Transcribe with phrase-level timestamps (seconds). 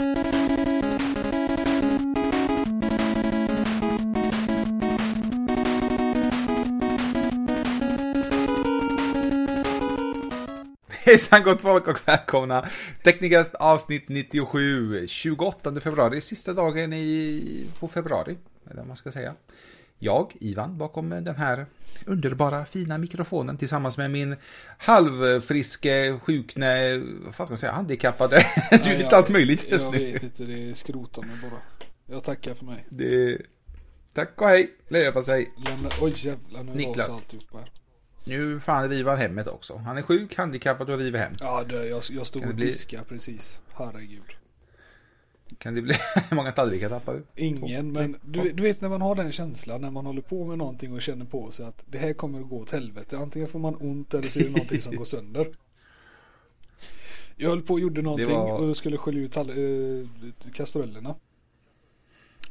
[10.88, 12.68] Hejsan gott folk och välkomna!
[13.04, 19.34] Teknikast avsnitt 97, 28 februari, sista dagen i, på februari, eller vad man ska säga.
[20.02, 21.66] Jag, Ivan, bakom den här
[22.06, 24.36] underbara fina mikrofonen tillsammans med min
[24.78, 28.42] halvfriske, sjukne, vad ska man säga, handikappade.
[28.84, 30.12] Du är lite allt möjligt just Jag nu.
[30.12, 31.60] vet inte, det skrotar mig bara.
[32.06, 32.86] Jag tackar för mig.
[32.88, 33.38] Det,
[34.14, 35.50] tack och hej, leverpastej.
[35.68, 36.98] Lämna, oj jävlar nu Niklas.
[36.98, 37.70] rasar alltihop här.
[38.24, 39.76] Nu fan river han hemmet också.
[39.76, 41.32] Han är sjuk, handikappad och river hem.
[41.40, 43.58] Ja det, jag, jag stod och bli- diskade precis.
[43.74, 44.36] Herregud.
[45.62, 45.94] Kan det bli,
[46.32, 47.24] många tallrikar tappar du?
[47.44, 50.58] Ingen men du, du vet när man har den känslan när man håller på med
[50.58, 53.18] någonting och känner på sig att det här kommer att gå åt helvete.
[53.18, 55.48] Antingen får man ont eller så är det någonting som går sönder.
[57.36, 60.06] Jag höll på och gjorde någonting var- och skulle skölja ut all, äh,
[60.54, 61.14] kastrullerna.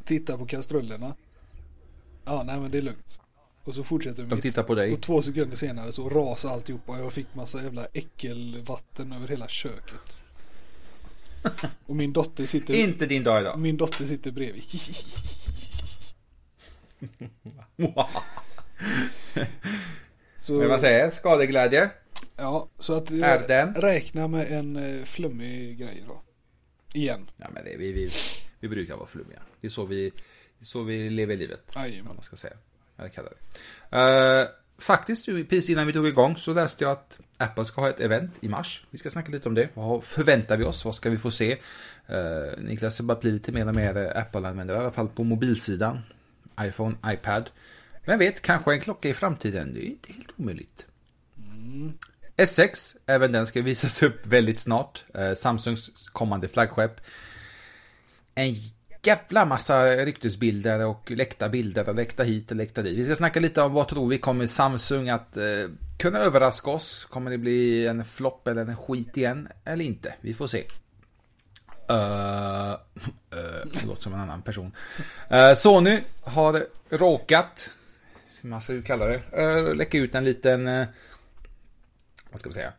[0.04, 1.16] Titta på kastrullerna.
[2.26, 3.20] Ja nej men det är lugnt.
[3.64, 4.44] Och så fortsätter De mitt.
[4.44, 4.94] tittar på dig.
[4.94, 9.48] Och två sekunder senare så rasade alltihopa och jag fick massa jävla äckelvatten över hela
[9.48, 10.18] köket.
[11.86, 13.60] Och min dotter sitter Inte din dag idag.
[13.60, 14.64] Min dotter sitter bredvid.
[20.38, 21.90] Så, Men vad säger skadeglädje?
[22.36, 23.76] ja, så att Är den?
[23.76, 26.22] räknar med en eh, flummig grej då.
[26.94, 27.30] Igen.
[27.38, 28.10] Ja, men det, vi, vi,
[28.60, 29.40] vi brukar vara flummiga.
[29.62, 31.74] Det är så vi, det är så vi lever livet.
[31.76, 32.16] Jajamän.
[32.16, 32.54] Man ska säga.
[32.98, 33.30] Eller
[33.90, 34.42] det.
[34.42, 34.48] Uh,
[34.78, 38.32] faktiskt, precis innan vi tog igång så läste jag att Apple ska ha ett event
[38.42, 38.86] i mars.
[38.90, 39.70] Vi ska snacka lite om det.
[39.74, 40.86] Vad förväntar vi oss?
[40.86, 41.58] Vad ska vi få se?
[42.10, 42.18] Uh,
[42.58, 46.00] Niklas börjar bli lite mer och mer eh, Apple-användare, i alla fall på mobilsidan.
[46.62, 47.50] iPhone, iPad.
[48.06, 49.74] Vem vet, kanske en klocka i framtiden.
[49.74, 50.86] Det är inte helt omöjligt.
[52.38, 55.04] S6, även den ska visas upp väldigt snart.
[55.14, 57.02] Eh, Samsungs kommande flaggskepp.
[58.36, 58.56] En
[59.04, 62.98] jävla massa ryktesbilder och läckta bilder och läckta hit och läckta dit.
[62.98, 65.44] Vi ska snacka lite om vad tror vi kommer Samsung att eh,
[65.98, 67.06] kunna överraska oss.
[67.06, 70.14] Kommer det bli en flopp eller en skit igen eller inte?
[70.22, 70.66] Vi får se.
[71.92, 72.76] Uh,
[73.74, 74.72] det låter som en annan person.
[75.32, 77.72] Uh, Sony har råkat,
[78.42, 80.88] hur man ska kalla det, uh, läcka ut en liten uh,
[82.30, 82.74] vad ska vi säga,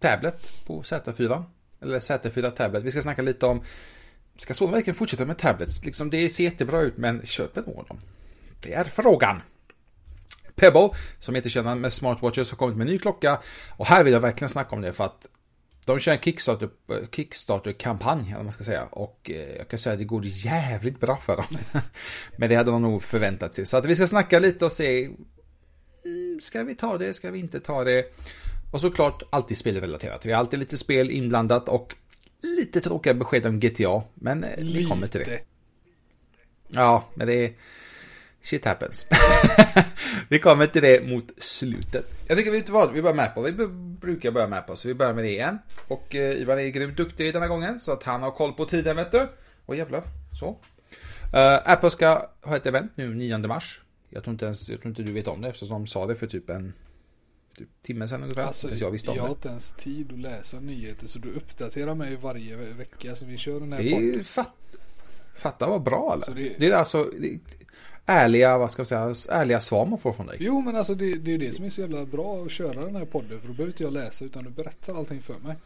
[0.00, 1.44] tablet på Z4.
[1.80, 2.82] Eller Z4 tablet.
[2.82, 3.64] Vi ska snacka lite om,
[4.36, 5.84] ska Sony verkligen fortsätta med tablets?
[5.84, 8.00] Liksom det ser jättebra ut men köper någon dem?
[8.62, 9.42] Det är frågan.
[10.54, 13.40] Pebble, som heter kända med smartwatches, har kommit med en ny klocka.
[13.76, 15.28] Och här vill jag verkligen snacka om det för att
[15.84, 16.68] de kör en Kickstarter,
[17.10, 18.84] Kickstarter-kampanj, eller man ska säga.
[18.84, 21.46] Och eh, jag kan säga att det går jävligt bra för dem.
[22.36, 23.66] Men det hade de nog förväntat sig.
[23.66, 25.04] Så att vi ska snacka lite och se
[26.04, 28.04] mm, ska vi ta det, ska vi inte ta det?
[28.72, 30.26] Och såklart alltid spelrelaterat.
[30.26, 31.96] Vi har alltid lite spel inblandat och
[32.64, 34.02] lite tråkiga besked om GTA.
[34.14, 35.40] Men eh, vi kommer till det.
[36.68, 37.52] Ja, men det är...
[38.42, 39.06] Shit happens.
[40.28, 42.24] vi kommer till det mot slutet.
[42.28, 42.92] Jag tycker, vet du vad?
[42.92, 43.42] Vi börjar med på.
[43.42, 43.52] Vi
[44.00, 45.58] brukar börja med på, så vi börjar med det igen.
[45.88, 48.96] Och eh, Ivan är grymt duktig denna gången, så att han har koll på tiden,
[48.96, 49.28] vet du.
[49.66, 50.02] Och jävlar,
[50.40, 50.48] så.
[51.34, 53.80] Uh, Apple ska ha ett event nu 9 mars.
[54.10, 56.14] Jag tror inte ens, jag tror inte du vet om det eftersom de sa det
[56.14, 56.72] för typ en
[57.56, 58.42] typ, timme sedan ungefär.
[58.46, 59.34] Alltså, tills jag visste om jag har det.
[59.34, 63.36] inte ens tid att läsa nyheter så du uppdaterar mig varje ve- vecka så vi
[63.36, 64.54] kör den här Det är ju fatt,
[65.36, 66.24] fatta vad bra eller?
[66.24, 66.54] Så Det...
[66.58, 67.38] det- är alltså det är
[68.06, 70.36] ärliga, vad ska man säga, ärliga svar man får från dig.
[70.40, 72.96] Jo men alltså det, det är det som är så jävla bra att köra den
[72.96, 75.56] här podden för då behöver inte jag läsa utan du berättar allting för mig.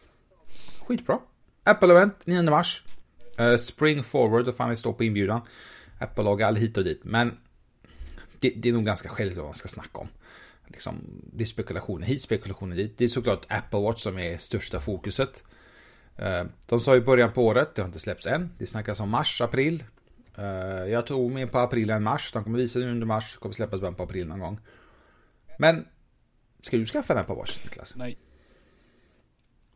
[0.87, 1.19] Skitbra.
[1.63, 2.83] Apple Event 9 mars.
[3.37, 5.41] Eh, spring forward, då fan det står på inbjudan.
[5.99, 6.99] Apple-logga all hit och dit.
[7.03, 7.37] Men
[8.39, 10.07] det, det är nog ganska självklart vad man ska snacka om.
[10.69, 12.97] Liksom, det är spekulationer hit, spekulationer dit.
[12.97, 15.43] Det är såklart Apple Watch som är största fokuset.
[16.15, 18.53] Eh, de sa i början på året, det har inte släppts än.
[18.57, 19.83] Det snackas om mars, april.
[20.37, 20.45] Eh,
[20.91, 22.31] jag tror mer på april än mars.
[22.31, 24.59] De kommer visa det under mars, kommer släppas början på april någon gång.
[25.57, 25.87] Men,
[26.61, 27.93] ska du skaffa den på Watch, Niklas?
[27.95, 28.17] Nej.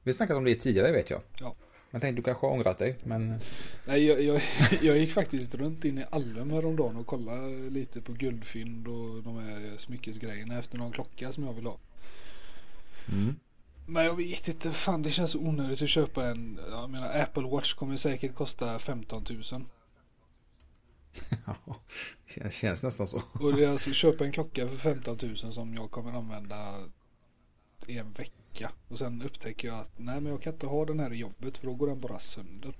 [0.03, 1.21] Vi snackade om det tidigare vet jag.
[1.39, 1.55] Ja.
[1.93, 3.39] Jag tänkte du kanske har ångrat dig, men...
[3.85, 4.41] Nej, jag, jag,
[4.81, 9.37] jag gick faktiskt runt in i Allum häromdagen och kollade lite på guldfynd och de
[9.37, 11.77] här smyckesgrejerna efter någon klocka som jag vill ha.
[13.11, 13.35] Mm.
[13.85, 17.73] Men jag vet inte, fan det känns onödigt att köpa en, jag menar Apple Watch
[17.73, 19.41] kommer säkert kosta 15 000.
[21.45, 21.55] Ja,
[22.25, 23.21] det känns, känns nästan så.
[23.33, 26.79] Och det är alltså köpa en klocka för 15 000 som jag kommer använda
[27.87, 28.42] i en vecka.
[28.87, 31.57] Och sen upptäcker jag att nej men jag kan inte ha den här i jobbet
[31.57, 32.73] för då går den bara sönder.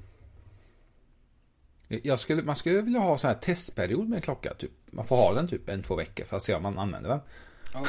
[1.87, 4.53] Jag skulle, man skulle vilja ha så här testperiod med en klocka.
[4.53, 4.71] Typ.
[4.91, 7.19] Man får ha den typ en, två veckor för att se om man använder den.
[7.73, 7.85] Ja,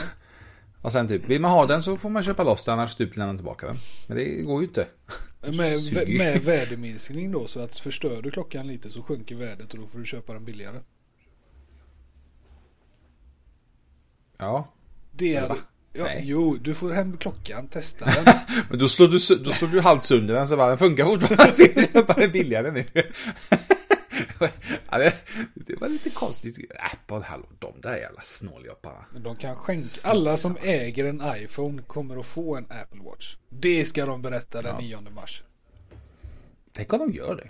[0.82, 3.16] Och sen typ, vill man ha den så får man köpa loss den, annars stup
[3.16, 3.76] lämna tillbaka den.
[4.08, 4.86] Men det går ju inte.
[5.40, 9.86] med, med värdeminskning då så att förstör du klockan lite så sjunker värdet och då
[9.86, 10.80] får du köpa den billigare.
[14.36, 14.68] Ja.
[15.12, 15.56] Det är?
[15.96, 16.22] Ja, Nej.
[16.24, 18.34] jo, du får hem klockan, testa den.
[18.70, 21.54] Men då slår du, då slår du halvt sönder den så bara, den funkar fortfarande.
[21.54, 22.84] Så jag köpa den billigare nu.
[24.90, 25.14] ja, det,
[25.54, 26.58] det var lite konstigt.
[26.92, 29.04] Apple, hallå, de där jävla snåljåparna.
[29.12, 33.36] Men de kan skänka, alla som äger en iPhone kommer att få en Apple Watch.
[33.48, 35.00] Det ska de berätta den Ja.
[35.00, 35.42] 9 mars.
[36.72, 37.48] Tänk om de gör det.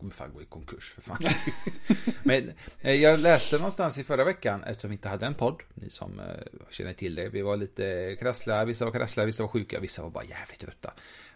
[0.00, 1.18] Kommer fan gå i konkurs för fan.
[2.22, 5.90] Men eh, jag läste någonstans i förra veckan, eftersom vi inte hade en podd, ni
[5.90, 6.26] som eh,
[6.70, 7.28] känner till det.
[7.28, 10.92] Vi var lite krassliga, vissa var krassliga, vissa var sjuka, vissa var bara jävligt trötta.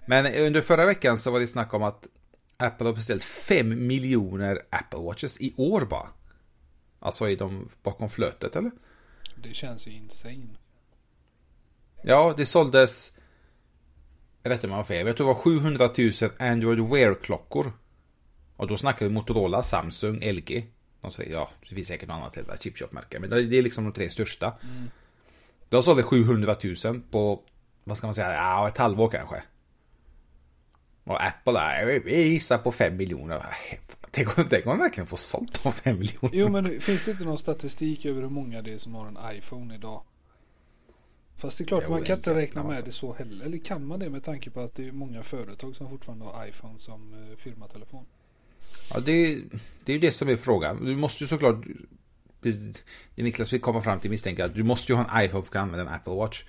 [0.06, 2.08] Men under förra veckan så var det snack om att
[2.56, 6.08] Apple har beställt 5 miljoner Apple Watches i år bara.
[6.98, 8.70] Alltså är de bakom flötet eller?
[9.36, 10.56] Det känns ju insane.
[12.02, 13.12] Ja, det såldes...
[14.42, 17.72] Rätta mig om jag har fel, jag tror det var 700 000 Android Wear-klockor.
[18.56, 20.66] Och då snackar vi Motorola, Samsung, LG.
[21.00, 23.20] De tre, ja, det finns säkert något annat till chipshop-märke.
[23.20, 24.52] Men det är liksom de tre största.
[25.68, 27.42] De sålde 700 000 på,
[27.84, 29.42] vad ska man säga, ja, ett halvår kanske.
[31.04, 33.42] Och Apple är, vi gissar på 5 miljoner.
[34.10, 36.30] Tänk om, tänk om man verkligen får sålt de 5 miljoner.
[36.32, 39.36] Jo men finns det inte någon statistik över hur många det är som har en
[39.36, 40.02] iPhone idag?
[41.36, 42.86] Fast det är klart Jo, man kan inte räkna med alltså.
[42.86, 43.44] det så heller.
[43.44, 46.46] Eller kan man det med tanke på att det är många företag som fortfarande har
[46.46, 48.06] iPhone som eh, firmatelefon?
[48.90, 49.40] Ja, det,
[49.84, 50.84] det är ju det som är frågan.
[50.84, 51.64] Du måste ju såklart...
[53.14, 55.46] Det Niklas vill komma fram till misstänker att du måste ju ha en iPhone för
[55.46, 56.44] att kunna använda en Apple Watch.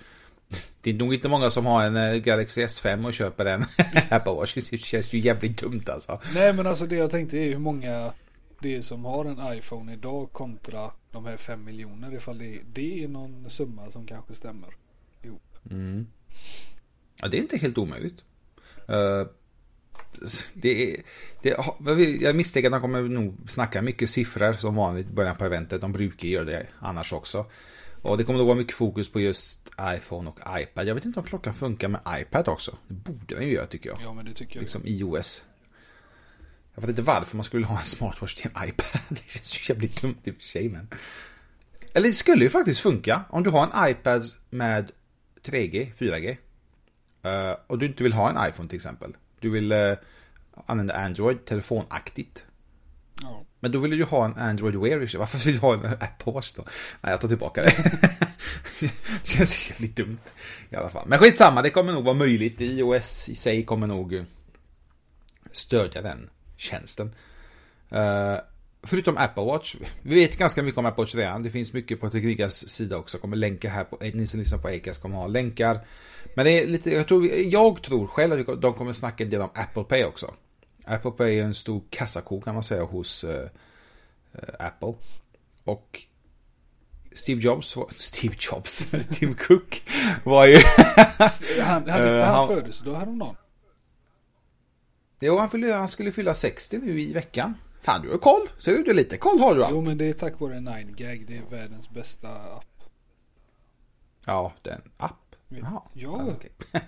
[0.80, 3.64] Det är nog inte många som har en eh, Galaxy S5 och köper en
[4.10, 4.54] Apple Watch.
[4.54, 6.20] Det känns ju jävligt dumt alltså.
[6.34, 8.12] Nej men alltså det jag tänkte är hur många
[8.60, 13.04] det är som har en iPhone idag kontra de här 5 miljoner ifall det, det
[13.04, 14.68] är någon summa som kanske stämmer
[15.22, 15.58] ihop.
[15.70, 16.06] Mm.
[17.16, 18.22] Ja, det är inte helt omöjligt.
[18.88, 19.26] Eh,
[20.54, 21.02] det är,
[21.42, 21.56] det,
[22.20, 25.80] jag misstänker att de kommer nog snacka mycket siffror som vanligt i början på eventet.
[25.80, 27.46] De brukar göra det annars också.
[28.02, 30.86] Och det kommer nog vara mycket fokus på just iPhone och iPad.
[30.86, 32.76] Jag vet inte om klockan funkar med iPad också.
[32.88, 33.98] Det borde den ju göra tycker jag.
[34.02, 34.60] Ja men det tycker jag.
[34.60, 35.44] Liksom iOS.
[36.74, 39.00] Jag vet inte varför man skulle ha en smartwatch till en iPad.
[39.08, 40.88] Det känns ju jävligt dumt i och för sig men.
[41.92, 43.24] Eller det skulle ju faktiskt funka.
[43.30, 44.90] Om du har en iPad med
[45.42, 46.36] 3G, 4G.
[47.22, 49.16] eh, och du inte vill ha en iPhone till exempel.
[49.40, 49.92] Du vill eh,
[50.66, 52.44] använda Android telefonaktigt.
[53.22, 53.44] Ja.
[53.60, 55.18] Men då vill du ju ha en Android Wear.
[55.18, 56.62] Varför vill du ha en Apple Watch då?
[57.00, 57.72] Nej, jag tar tillbaka det.
[59.22, 60.18] känns jävligt dumt.
[60.70, 61.08] I alla fall.
[61.08, 62.60] Men skitsamma, det kommer nog vara möjligt.
[62.60, 64.24] iOS i sig kommer nog eh,
[65.52, 67.14] stödja den tjänsten.
[68.86, 69.76] Eh, förutom Apple Watch.
[70.02, 71.42] Vi vet ganska mycket om Apple Watch redan.
[71.42, 73.18] Det finns mycket på Teknikas sida också.
[73.18, 75.80] Kommer länkar här på, ni som lyssnar på Acast kommer ha länkar.
[76.36, 79.40] Men det är lite, jag tror, jag tror själv att de kommer snacka en del
[79.42, 80.34] om Apple Pay också.
[80.84, 83.48] Apple Pay är en stor kassako kan man säga hos eh,
[84.32, 84.94] eh, Apple.
[85.64, 86.02] Och
[87.12, 89.82] Steve Jobs, var, Steve Jobs, Tim Cook
[90.24, 90.56] var ju...
[91.62, 93.36] Han, hade inte Eh, han han- födelsedag häromdagen?
[95.20, 97.54] jo, han, fyllde, han skulle fylla 60 nu i veckan.
[97.86, 98.48] Fan, du har koll.
[98.58, 99.16] Ser du det lite?
[99.16, 99.74] Koll har du allt.
[99.74, 101.26] Jo men det är tack vare 9gag.
[101.26, 102.82] Det är världens bästa app.
[104.24, 105.36] Ja, den app.
[105.48, 105.82] Jaha.
[105.92, 106.24] Ja.
[106.36, 106.50] okej.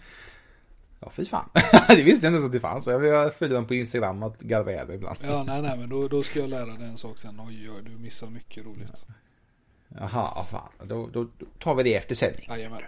[1.01, 1.51] Ja, fy fan.
[1.89, 2.87] det visste jag inte ens att det fanns.
[2.87, 5.19] Jag följer den på Instagram och garvar ihjäl ibland.
[5.23, 7.41] Ja nej nej men då, då ska jag lära dig en sak sen.
[7.41, 9.05] Oj oj du missar mycket roligt.
[9.89, 10.89] Jaha, ja, fan.
[10.89, 12.47] Då, då, då tar vi det efter sändning.
[12.49, 12.83] Jajamän.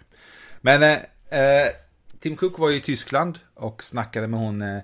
[0.60, 1.68] Men eh, eh,
[2.18, 4.82] Tim Cook var ju i Tyskland och snackade med hon eh,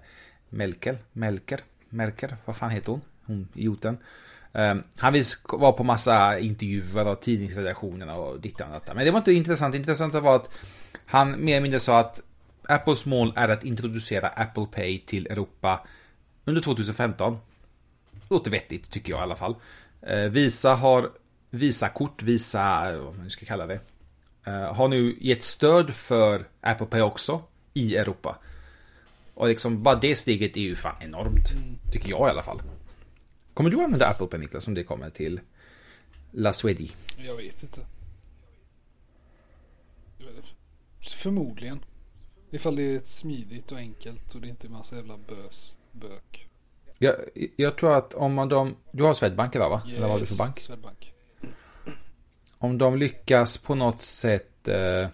[0.49, 3.01] Melker, Melker, Merker, vad fan heter hon?
[3.27, 3.99] Hon idioten.
[4.53, 5.15] Eh, han
[5.53, 8.95] var på massa intervjuer och tidningsredaktionerna och dittan och detta.
[8.95, 9.73] Men det var inte intressant.
[9.73, 10.51] Det intressanta var att
[11.07, 12.21] han mer eller mindre sa att
[12.69, 15.87] Apples mål är att introducera Apple Pay till Europa
[16.45, 17.39] under 2015.
[18.29, 19.55] Låter vettigt tycker jag i alla fall.
[20.03, 21.11] Eh, Visa har
[21.51, 23.81] Visa-kort, Visa, vad man ska kalla det.
[24.47, 27.43] eh, Har nu gett stöd för Apple Pay också
[27.75, 28.39] i Europa.
[29.35, 31.53] Och liksom bara det steget är ju fan enormt.
[31.93, 32.63] Tycker jag i alla fall.
[33.57, 35.41] Kommer du använda Apple Pay Niklas om det kommer till
[36.31, 36.93] La Suedi?
[37.17, 37.81] Jag vet inte.
[41.17, 41.85] Förmodligen.
[42.51, 46.49] Ifall det är smidigt och enkelt och det inte är massa jävla bös, bök.
[46.99, 47.15] Jag,
[47.57, 48.77] jag tror att om man de...
[48.93, 49.83] Du har Swedbank idag va?
[49.89, 50.61] Eller vad har du för Yes, bank?
[50.61, 51.13] Swedbank.
[52.59, 54.69] Om de lyckas på något sätt...
[54.69, 55.09] Eh,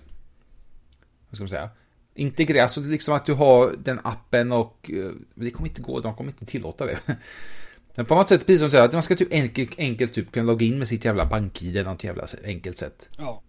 [1.29, 1.71] vad ska man säga?
[2.15, 4.91] Integrera, alltså liksom att du har den appen och...
[4.95, 6.99] Eh, men det kommer inte gå, de kommer inte tillåta det.
[7.95, 10.33] Men på något sätt, precis som du säger, att man ska typ enkelt, enkelt typ
[10.33, 13.11] kunna logga in med sitt jävla bank-id eller något jävla enkelt sätt.
[13.19, 13.43] Ja.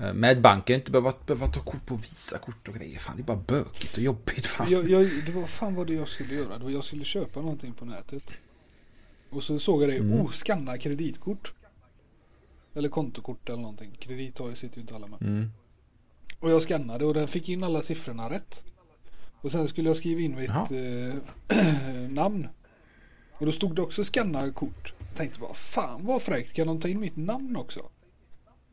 [0.00, 2.98] Eh, Med banken, inte behöva, behöva ta kort på Visa-kort och grejer.
[2.98, 4.46] Fan, det är bara bökigt och jobbigt.
[4.46, 4.70] Fan.
[4.70, 6.58] Jag, jag, det var fan vad det jag skulle göra.
[6.58, 8.32] Det var jag skulle köpa någonting på nätet.
[9.30, 9.96] Och så såg jag det.
[9.96, 10.20] Mm.
[10.20, 11.52] Oh, skanna kreditkort.
[12.74, 13.90] Eller kontokort eller någonting.
[13.98, 15.22] Kredit har ju sitter ju inte alla med.
[15.22, 15.50] Mm.
[16.38, 18.64] Och jag skannade och den fick in alla siffrorna rätt.
[19.40, 22.48] Och sen skulle jag skriva in mitt eh, namn.
[23.40, 24.94] Och då stod det också skanna kort.
[24.98, 27.90] Jag tänkte bara fan vad fräckt kan de ta in mitt namn också?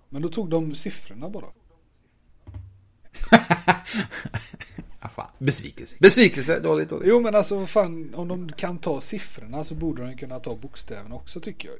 [0.09, 1.45] Men då tog de siffrorna bara.
[4.99, 5.31] Ah, fan.
[5.37, 5.95] Besvikelse.
[5.99, 7.07] Besvikelse, dåligt, dåligt.
[7.07, 11.15] Jo men alltså fan om de kan ta siffrorna så borde de kunna ta bokstäverna
[11.15, 11.77] också tycker jag.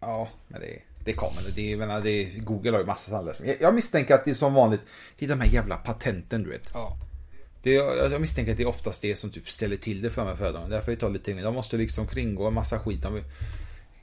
[0.00, 1.42] Ja, men det, det kommer.
[1.54, 3.52] Det, menar, det, Google har ju massa sådana lösningar.
[3.52, 4.80] Jag, jag misstänker att det är som vanligt.
[5.18, 6.70] Det är de här jävla patenten, du vet.
[6.74, 6.96] Ja.
[7.62, 10.36] Det, jag, misstänker att det är oftast det som typ ställer till det för mig
[10.36, 10.70] för dem.
[10.70, 11.36] Därför det tar lite tid.
[11.44, 13.02] De måste liksom kringgå en massa skit.
[13.02, 13.22] De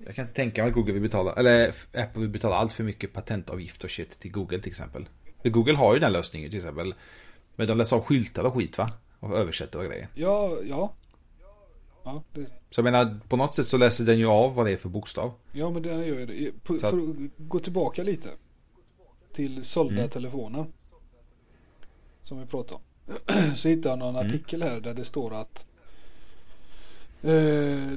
[0.06, 2.84] jag kan inte tänka mig att Google vill betala, eller Apple vill betala allt för
[2.84, 5.10] mycket patentavgift och shit till Google till exempel.
[5.42, 6.96] För Google har ju den lösningen till exempel.
[7.56, 8.92] Men de läser av skyltar och skit va?
[9.20, 10.08] Och översätter och grejer.
[10.14, 10.94] Ja, ja.
[12.04, 14.72] Ja, det, Så jag menar, på något sätt så läser den ju av vad det
[14.72, 15.34] är för bokstav.
[15.54, 16.52] ja men den gör ju det.
[16.64, 18.30] På, att- För att gå tillbaka lite.
[19.34, 20.10] Till sålda Mm.
[20.10, 20.66] telefoner.
[22.24, 22.82] Som vi pratade om.
[23.56, 24.28] Så hittade jag någon Mm.
[24.28, 25.66] artikel här där det står att
[27.22, 27.94] eh,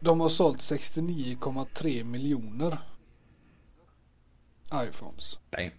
[0.00, 2.78] de har sålt 69,3 miljoner
[4.74, 5.38] iPhones.
[5.50, 5.74] Nej.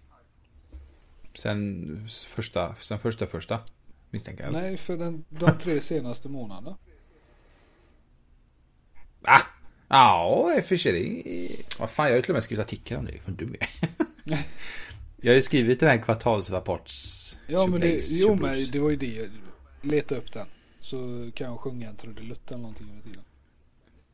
[1.34, 3.60] Sen första, sen första första.
[4.10, 4.52] Misstänker jag.
[4.52, 6.76] Nej, för den, de tre senaste månaderna.
[9.22, 9.40] Ah!
[9.88, 11.64] Ja, i och för sig.
[11.78, 13.18] Vad fan, jag har ju till och med skrivit artikel om det.
[13.26, 14.44] Vad dum jag är.
[15.24, 17.38] Jag har ju skrivit den här kvartalsrapports...
[17.46, 19.28] Ja men det, jo, men det var ju det.
[19.82, 20.46] Leta upp den.
[20.80, 23.24] Så kan jag sjunga en trudelutt eller någonting under tiden.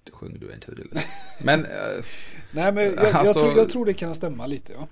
[0.04, 0.98] Det sjunger du en trudelutt.
[1.44, 1.64] Men...
[1.64, 1.70] eh,
[2.52, 4.88] Nej men jag, jag, Alltså- tror, jag tror det kan stämma lite ja.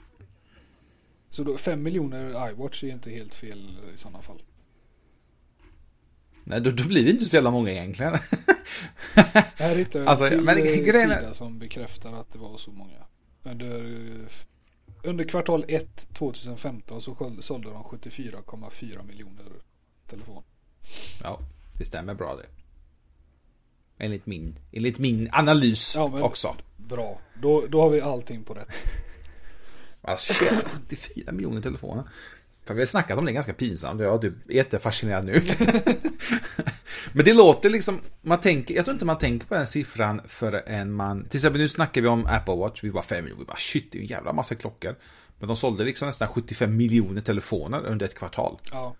[1.28, 4.42] Så då 5 miljoner iWatch är inte helt fel i sådana fall.
[6.44, 8.14] nej, då, då blir det inte så jävla många egentligen.
[9.56, 13.06] Här hittar jag Alltså, till men grejen sida som bekräftar att det var så många.
[13.42, 14.08] Under,
[15.02, 19.44] under kvartal 1 2015 så sålde de 74,4 miljoner
[20.06, 20.42] telefon.
[21.22, 21.40] Ja,
[21.78, 22.46] det stämmer bra det.
[23.98, 26.56] Enligt min, enligt min analys Ja, också.
[26.76, 28.68] Bra, då, då har vi allting på rätt.
[30.00, 32.04] Alltså, shit, 74 miljoner telefoner.
[32.68, 34.00] För vi har snackat om det ganska pinsamt.
[34.00, 35.32] Jag är typ jättefascinerad nu.
[37.12, 40.92] Men det låter liksom, man tänker, jag tror inte man tänker på den siffran förrän
[40.92, 43.56] man, till exempel nu snackar vi om Apple Watch, vi bara 5 miljoner, vi bara
[43.56, 44.96] shit, det är en jävla massa klockor.
[45.38, 48.58] Men de sålde liksom nästan 75 miljoner telefoner under ett kvartal.
[48.70, 48.96] Ja,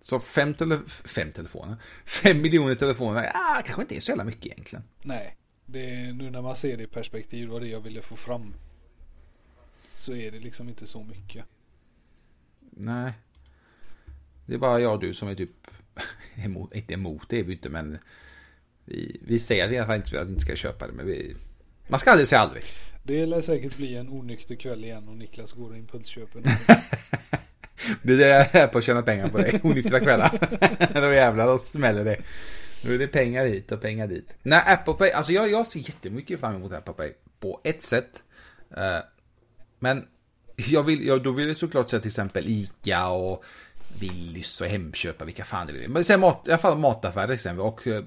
[0.00, 4.46] Så fem, tele, fem telefoner, 5 miljoner telefoner, ja, kanske inte är så jävla mycket
[4.46, 4.84] egentligen.
[5.02, 5.36] nej.
[5.66, 8.54] Det är, nu när man ser det i perspektiv var det jag ville få fram.
[9.94, 11.44] Så är det liksom inte så mycket.
[12.80, 13.12] Nej.
[14.46, 15.50] Det är bara jag och du som är typ
[16.44, 17.98] emot, inte emot det är vi inte men
[18.84, 21.36] vi, vi säger i alla fall inte att vi inte ska köpa det men vi
[21.88, 22.64] man ska aldrig säga aldrig.
[23.02, 26.42] Det lär säkert bli en onykter kväll igen och Niklas går och impulsköper.
[28.02, 29.64] Det är det jag är på att tjäna pengar på det.
[29.64, 30.38] Onyktra kvällar.
[31.00, 32.16] Då jävlar, då smäller det.
[32.84, 34.36] Nu är det pengar hit och pengar dit.
[34.42, 37.12] Nej, Apple Pay, alltså jag, jag ser jättemycket fram emot Apple Pay.
[37.40, 38.22] På ett sätt.
[38.76, 38.98] Eh,
[39.78, 40.06] Men
[40.68, 43.44] jag vill, jag, då vill jag såklart säga till exempel Ica och
[44.00, 45.88] Willys och Hemköp och vilka fan det är.
[45.88, 47.64] Men säg mat, i alla fall mataffärer till exempel.
[47.66, 48.04] Och eh,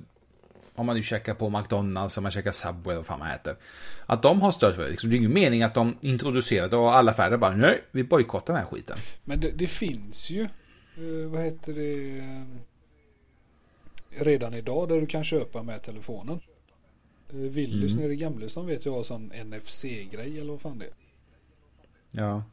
[0.75, 3.55] om man nu käkar på McDonalds, om man käkar Subway vad fan man äter.
[4.05, 4.89] Att de har stöd för det.
[4.89, 8.03] Liksom, det är ingen mening att de introducerar det och alla affärer bara nej, vi
[8.03, 8.97] bojkottar den här skiten.
[9.23, 12.43] Men det, det finns ju, eh, vad heter det, eh,
[14.23, 16.39] redan idag där du kan köpa med telefonen.
[17.29, 18.03] Eh, Willys Mm.
[18.03, 20.93] nere i Gamlestan vet jag har sån NFC-grej eller vad fan det är.
[22.15, 22.43] Ja.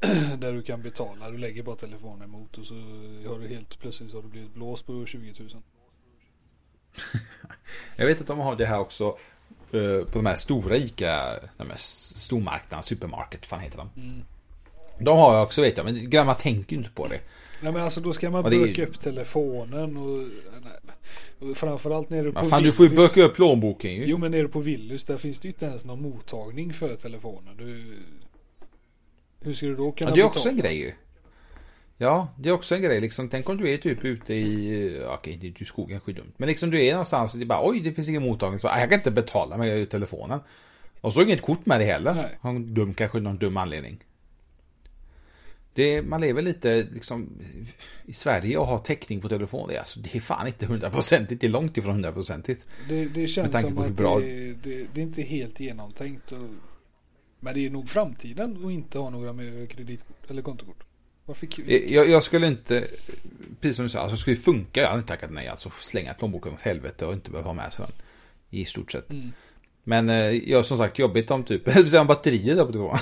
[0.38, 1.30] Där du kan betala.
[1.30, 2.74] Du lägger bara telefonen emot och så
[3.28, 5.50] har du helt plötsligt så har du blivit blås på 20 000.
[7.96, 9.04] Jag vet att de har det här också
[9.72, 13.90] eh, på de här stora ICA, de här stormarknaderna, supermarket, fan heter de.
[14.02, 14.22] Mm.
[14.98, 17.20] De har jag också vet jag, men grabbar tänker ju inte på det.
[17.62, 20.18] Nej men alltså då ska man det är- böka upp telefonen och,
[20.62, 24.04] nej, och framförallt nere på Men fan, du får ju Willys- böka upp plånboken ju.
[24.06, 27.56] Jo men nere på Willys där finns det ju inte ens någon mottagning för telefonen.
[27.56, 27.96] Du,
[29.46, 30.50] hur ska du då kunna Ja, det är också betala?
[30.52, 30.92] en grej ju.
[31.98, 33.28] Ja, det är också en grej liksom.
[33.28, 36.32] Tänk om du är typ ute i, okej, ute i skogen, kanske dumt.
[36.36, 38.58] Men liksom du är någonstans och det bara, oj, det finns ingen mottagning.
[38.60, 40.40] Så, "Ah, jag kan inte betala med telefonen.
[41.00, 42.14] Och så inget kort med det heller.
[42.14, 42.38] Nej.
[42.40, 44.04] Har en dum, kanske någon dum anledning.
[45.74, 47.28] Det, man lever lite liksom
[48.04, 49.68] i Sverige och har täckning på telefon.
[49.68, 51.40] Det är, alltså, det är fan inte hundraprocentigt.
[51.40, 52.66] Det är långt ifrån hundraprocentigt.
[52.88, 56.32] Det, det känns som att bra- det, det, det är inte helt genomtänkt.
[56.32, 56.42] Och,
[57.44, 60.84] men det är nog framtiden att inte ha några med kreditkort eller kontokort.
[61.24, 61.92] Varför kul?
[61.92, 62.84] Jag, jag skulle inte,
[63.60, 65.48] precis som du sa, alltså skulle det funka, jag hade inte tackat nej.
[65.48, 67.94] Alltså slänga plånboken åt helvete och inte behöva ha med sig den.
[68.50, 69.10] I stort sett.
[69.12, 69.32] Mm.
[69.84, 72.98] Men eh, jag som sagt jobbigt om typ, om batteriet där på telefonen.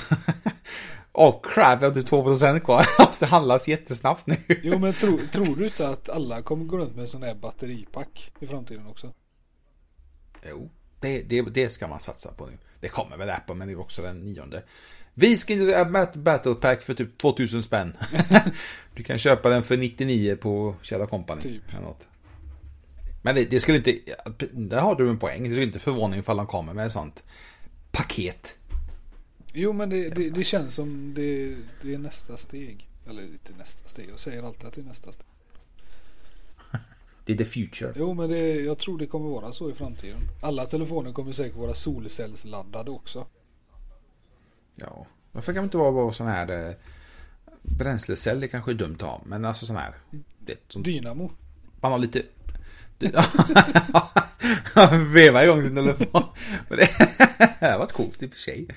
[1.15, 2.85] Åh crap, jag har typ 2% kvar.
[2.97, 4.37] Alltså det handlas jättesnabbt nu.
[4.63, 8.31] Jo men tro, tror du inte att alla kommer gå runt med sån här batteripack
[8.39, 9.13] i framtiden också?
[10.49, 10.69] Jo,
[10.99, 12.57] det, det, det ska man satsa på nu.
[12.83, 14.63] Det kommer väl Apple, men det är också den nionde.
[15.13, 17.97] Vi ska inte ett Battle Pack för typ 2000 spänn.
[18.93, 21.41] du kan köpa den för 99 på Kjell Company.
[21.41, 21.61] Typ.
[23.21, 23.99] Men det, det skulle inte,
[24.51, 25.43] där har du en poäng.
[25.43, 27.23] Det skulle inte förvåna ifall de kommer med ett sånt
[27.91, 28.57] paket.
[29.53, 32.89] Jo men det, det, det känns som det, det är nästa steg.
[33.09, 34.09] Eller inte nästa steg.
[34.09, 35.27] Jag säger alltid att det är nästa steg.
[37.25, 37.93] Det är the future.
[37.95, 40.19] Jo men det, jag tror det kommer vara så i framtiden.
[40.41, 43.25] Alla telefoner kommer säkert vara solcellsladdade också.
[44.75, 46.73] Ja, varför kan det inte vara bara sån här eh,
[47.61, 48.39] bränslecell?
[48.39, 49.93] Det kanske är dumt att ha, men alltså sån här.
[50.39, 51.31] Det, som, Dynamo.
[51.81, 52.23] man har lite...
[55.13, 56.23] Veva igång sin telefon.
[56.69, 58.67] Det har varit coolt i och för sig.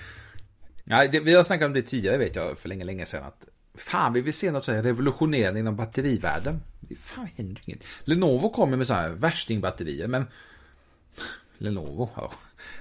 [0.85, 3.25] Nej, det, vi har snackat om det tidigare vet jag för länge, länge sedan.
[3.25, 6.63] Att fan, vi vill se något så här revolutionerande inom batterivärlden.
[6.81, 7.85] Det fan händer inget.
[8.05, 10.27] Lenovo kommer med så här värstingbatterier, men
[11.59, 12.33] Lenovo, ja.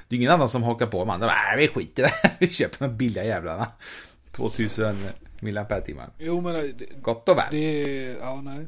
[0.07, 1.05] Det är ingen annan som hakar på.
[1.05, 2.31] Man, nej, vi skiter i det.
[2.39, 3.67] Vi köper de billiga jävlarna.
[4.31, 5.07] 2000
[5.39, 6.07] mAh.
[6.17, 7.47] Jo men det, Gott och väl.
[7.51, 7.81] det
[8.21, 8.67] ja nej.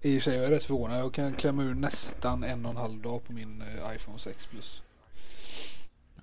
[0.00, 1.00] I och för sig jag är rätt förvånad.
[1.00, 4.46] Jag kan klämma ur nästan en och en halv dag på min eh, iPhone 6
[4.46, 4.82] plus.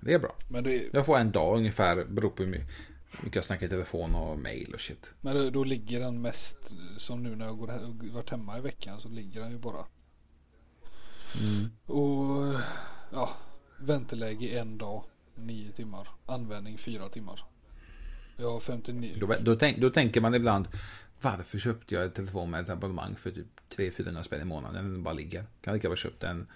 [0.00, 0.34] Det är bra.
[0.48, 2.68] Men, det, Jag får en dag ungefär, beror på hur mycket
[3.22, 5.14] mycket jag snackar i telefon och mail och shit.
[5.20, 9.08] men då ligger den mest som nu när jag går, varit hemma i veckan så
[9.08, 9.86] ligger den ju bara.
[11.86, 12.54] Och
[13.12, 13.30] ja,
[13.78, 16.08] vänteläge en dag, nio timmar.
[16.26, 17.44] Användning fyra timmar.
[18.36, 19.16] Jag har 59.
[19.20, 20.68] Då, då, tänk, då tänker man ibland,
[21.20, 24.92] varför köpte jag en telefon med ett abonnemang för typ 300-400 spänn i månaden?
[24.92, 25.44] Den bara ligger.
[25.60, 26.46] Kan lika väl köpt en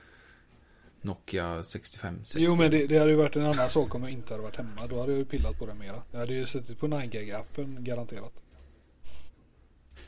[1.03, 2.39] Nokia 6560.
[2.41, 4.57] Jo men det, det hade ju varit en annan sak om jag inte hade varit
[4.57, 4.87] hemma.
[4.87, 6.03] Då hade jag ju pillat på det mera.
[6.11, 8.33] Jag hade ju suttit på 9gag-appen garanterat.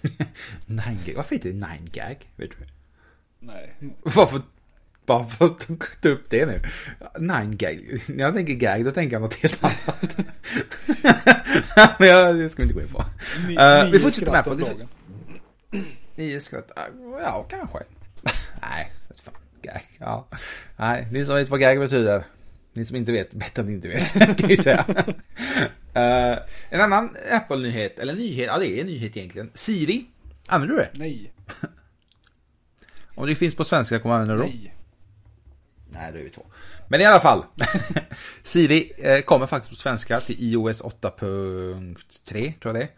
[0.66, 1.16] 9gag.
[1.16, 2.16] Varför heter det 9gag?
[2.36, 2.56] Vet du?
[3.38, 3.74] Nej.
[4.02, 4.42] Varför?
[5.06, 5.68] Bara för att
[6.02, 6.60] ta upp det nu.
[7.18, 8.00] 9gag.
[8.08, 10.16] När jag tänker gag, då tänker jag något helt annat.
[11.98, 13.04] Men jag, det ska vi inte gå in på.
[13.48, 14.86] Ni, Eh, vi fortsätter med på det.
[16.14, 16.70] Nio skratt.
[17.22, 17.78] Ja, kanske.
[18.62, 18.92] Nej,
[19.24, 19.34] fan.
[19.62, 19.82] Gag.
[19.98, 20.28] Ja.
[20.76, 22.24] Nej, ni som vet vad gag betyder.
[22.72, 24.12] Ni som inte vet, bättre än ni inte vet.
[24.38, 24.84] kan jag säga.
[25.96, 26.38] Eh,
[26.70, 29.50] en annan Apple-nyhet, eller nyhet, ja det är en nyhet egentligen.
[29.54, 30.06] Siri.
[30.46, 30.90] Använder du det?
[30.92, 31.32] Nej.
[33.14, 34.54] Om det finns på svenska, kommer du använda det då?
[34.54, 34.74] Nej.
[35.90, 36.46] Nej, då är vi två.
[36.88, 37.44] Men i alla fall.
[38.42, 41.94] Siri eh, kommer faktiskt på svenska till iOS 8.3
[42.32, 42.88] tror jag det är.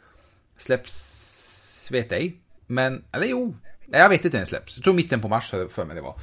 [0.58, 2.40] Släpps, vet ej.
[2.66, 3.56] Men, eller jo.
[3.86, 4.76] Nej, jag vet inte när det släpps.
[4.76, 6.20] Jag tror mitten på mars för, för mig det var.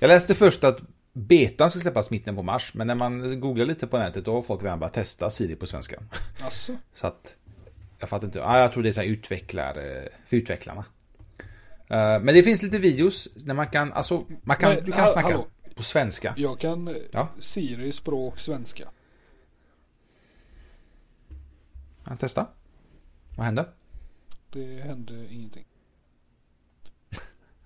[0.00, 0.80] Jag läste först att
[1.12, 2.74] betan ska släppas mitten på mars.
[2.74, 5.66] Men när man googlar lite på nätet då har folk redan börjat testa Siri på
[5.66, 6.00] svenska.
[6.42, 6.76] Alltså.
[6.94, 7.36] Så att
[7.98, 8.44] jag fattar inte.
[8.44, 10.84] Ah, jag tror det är så här utvecklar, eh, för utvecklarna.
[11.88, 15.00] Eh, men det finns lite videos när man kan, alltså, man kan, Men, du kan
[15.00, 15.46] ha- snacka hallå.
[15.74, 16.34] på svenska.
[16.36, 17.28] Jag kan eh, Ja.
[17.40, 18.88] Siri språk svenska.
[22.18, 22.46] Testa.
[23.36, 23.64] Vad händer?
[24.52, 25.64] Det hände ingenting.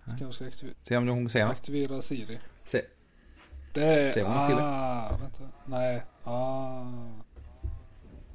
[0.05, 2.39] Kanske ska aktivera, Se om hon säger aktivera Siri.
[2.65, 2.83] Se.
[3.73, 4.11] Det är...
[4.11, 4.63] Ser hon till det?
[4.63, 5.45] ah, vänta.
[5.65, 6.05] Nej.
[6.25, 6.83] Ah.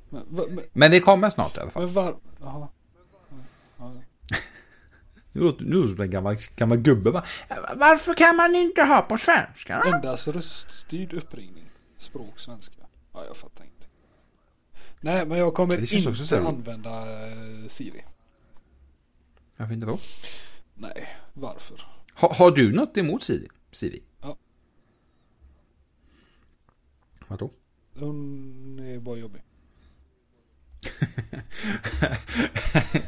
[0.10, 1.84] Men, va, men, Men det kommer snart i alla fall.
[1.84, 2.15] men var...
[2.39, 2.67] Jaha.
[3.77, 3.93] Ja,
[5.32, 7.23] Nu låter det som en gammal, gammal gubbe va?
[7.75, 9.82] Varför kan man inte ha på svenska?
[9.82, 11.69] Endast röststyrd uppringning.
[11.97, 12.75] Språk svenska.
[13.13, 13.88] Ja, jag fattar inte.
[14.99, 16.89] Nej, men jag kommer inte använda
[17.27, 18.03] eh, Siri.
[19.58, 19.99] Varför inte då?
[20.81, 21.81] Nej, varför?
[22.13, 23.47] Ha, har du något emot Siri?
[23.71, 24.03] Siri?
[24.21, 24.37] Ja.
[27.27, 27.51] Vadå?
[27.99, 29.41] Hon är bara jobbig.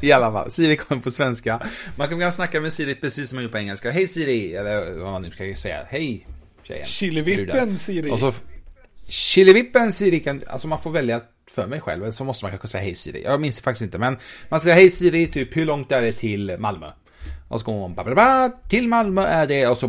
[0.00, 1.66] I alla fall, Siri kommer på svenska.
[1.96, 3.90] Man kan snacka med Siri precis som man gör på engelska.
[3.90, 5.86] Hej Siri, eller vad man nu ska säga.
[5.88, 6.26] Hej
[6.62, 6.86] tjejen.
[6.86, 8.10] Chilivippen Siri.
[8.10, 8.32] Och så
[9.08, 12.82] Chilivippen Siri kan, alltså man får välja för mig själv, så måste man kanske säga
[12.82, 13.22] hej Siri.
[13.22, 16.12] Jag minns faktiskt inte, men man ska säga hej Siri, typ hur långt är det
[16.12, 16.86] till Malmö?
[17.48, 19.88] Och så går man ba, ba, ba, till Malmö är det, och så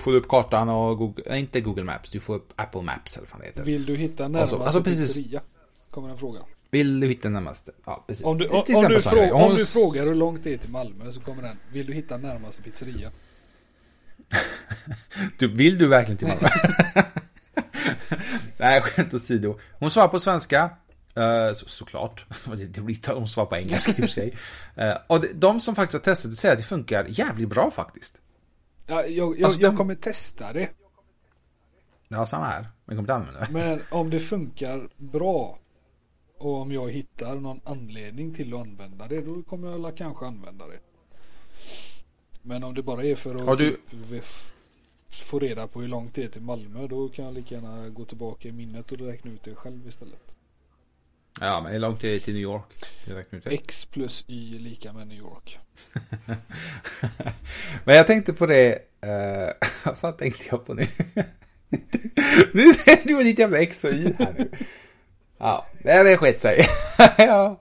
[0.00, 3.28] får du upp kartan och Google, inte Google Maps, du får upp Apple Maps eller
[3.32, 3.64] vad det heter.
[3.64, 5.40] Vill du hitta närmaste Alltså- alltså precis- pizzeria?
[5.90, 6.40] Kommer en fråga.
[6.70, 7.72] Vill du hitta närmaste?
[7.84, 8.24] Ja, precis.
[8.24, 10.70] Om du, om, om, du frågar, om hon- du frågar hur långt det är till
[10.70, 11.56] Malmö så kommer den.
[11.72, 13.10] Vill du hitta närmaste pizzeria?
[15.38, 16.48] Du, vill du verkligen till Malmö?
[18.58, 19.58] Nej, skämt åsido.
[19.78, 20.70] Hon svarar på svenska.
[21.20, 22.26] Eh, så, såklart.
[22.68, 24.36] Det blir hon svarar på engelska i och för sig.
[24.74, 27.70] Eh, och de, de som faktiskt har testat det säger att det funkar jävligt bra
[27.70, 28.20] faktiskt.
[28.86, 30.68] Ja, jag, jag, Alltså, jag den- kommer testa det.
[32.08, 32.60] Ja, samma här.
[32.84, 33.48] Men kommer inte använda det.
[33.50, 35.58] Men om det funkar bra
[36.38, 40.66] och om jag hittar någon anledning till att använda det då kommer jag kanske använda
[40.66, 40.78] det.
[42.42, 44.24] Men om det bara är för att du- typ,
[45.08, 48.04] få reda på hur långt det är till Malmö då kan jag lika gärna gå
[48.04, 50.36] tillbaka i minnet och räkna ut det själv istället.
[51.40, 52.64] Ja, men långt är det till New York?
[53.04, 53.54] Det det.
[53.54, 55.58] X plus Y lika med New York.
[57.84, 58.72] Men jag tänkte på det.
[59.00, 60.86] eh, Vad fan tänkte jag på nu?
[62.52, 64.50] nu är du ditt jävla X och Y här nu.
[65.38, 66.66] Ja, det det skett sig.
[67.18, 67.60] ja.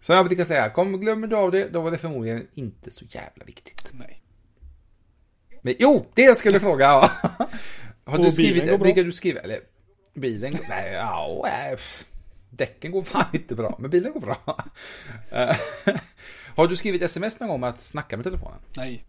[0.00, 3.04] Så jag brukar säga, kom glömmer du av det, då var det förmodligen inte så
[3.04, 3.90] jävla viktigt.
[3.92, 4.22] Nej.
[5.62, 6.84] Men jo, det jag skulle fråga.
[6.84, 7.10] ja.
[8.04, 9.58] Har du skrivit, brukar du skriva, eller
[10.14, 11.44] bilen, nej, ja.
[12.56, 14.64] Däcken går fan inte bra, men bilen går bra.
[15.30, 15.56] Eh,
[16.56, 18.58] Har du skrivit sms någon gång med att snacka med telefonen?
[18.76, 19.04] Nej.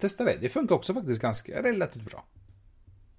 [0.00, 2.24] Testa det, det funkar också faktiskt ganska relativt bra.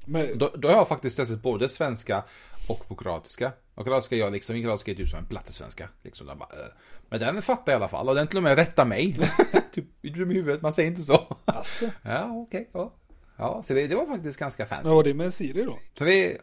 [0.05, 2.23] Men, Då, då har jag faktiskt testat både svenska
[2.67, 3.51] och på kroatiska.
[3.75, 5.89] Och kroatiska jag liksom, kroatiska är du som en plattesvenska.
[6.03, 6.71] Liksom, bara, eh.
[7.09, 9.17] Men den fattar i alla fall och den till och med rättar mig.
[9.71, 10.61] typ, i huvudet?
[10.61, 11.37] Man säger inte så.
[11.45, 12.69] alltså, ja, okej.
[12.73, 12.93] ja.
[13.37, 14.87] ja, så det, det var faktiskt ganska fancy.
[14.87, 15.79] vad var det med Siri då?
[15.97, 16.37] Så det...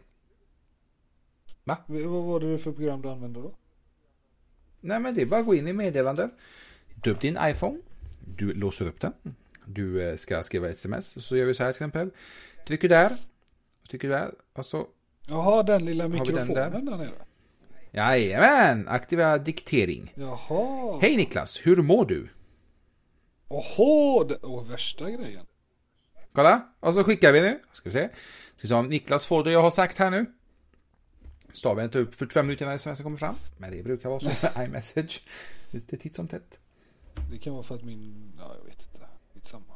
[1.65, 1.77] Va?
[1.87, 3.55] Vad var det för program du använde då?
[4.81, 6.31] Nej men det är bara att gå in i meddelanden.
[7.03, 7.79] Du upp din iPhone.
[8.37, 9.13] Du låser upp den.
[9.65, 11.25] Du eh, ska skriva ett sms.
[11.27, 12.11] Så gör vi så här till exempel.
[12.67, 13.13] Trycker där.
[13.89, 14.31] Trycker där.
[14.53, 14.87] Och så
[15.29, 16.45] Jaha, den lilla vi den där?
[16.47, 17.13] mikrofonen där nere.
[17.91, 18.89] Jajamän!
[18.89, 20.13] Aktivera diktering.
[20.15, 20.99] Jaha.
[21.03, 22.29] Hej Niklas, hur mår du?
[23.49, 25.47] Oho, det, åh, värsta grejen.
[26.33, 27.59] Kolla, och så skickar vi nu.
[27.73, 28.09] Ska vi se.
[28.57, 30.27] Ska vi se om Niklas får det jag har sagt här nu.
[31.53, 33.35] Staven tar upp 45 minuter när sms kommer fram.
[33.59, 35.21] Men det brukar vara så med iMessage.
[35.71, 36.59] Lite titt som tätt.
[37.31, 39.75] Det kan vara för att min, ja jag vet inte, lite samma.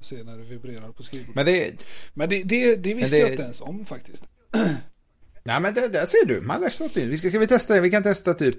[0.00, 1.34] Se när det vibrerar på skrivbordet.
[1.34, 1.84] Men det...
[2.14, 4.28] Men det, det, det visste det- jag inte ens om faktiskt.
[5.44, 7.08] Nej men det, där ser du, man lär sig något nytt.
[7.08, 7.80] Vi ska, ska vi testa?
[7.80, 8.58] Vi kan testa typ.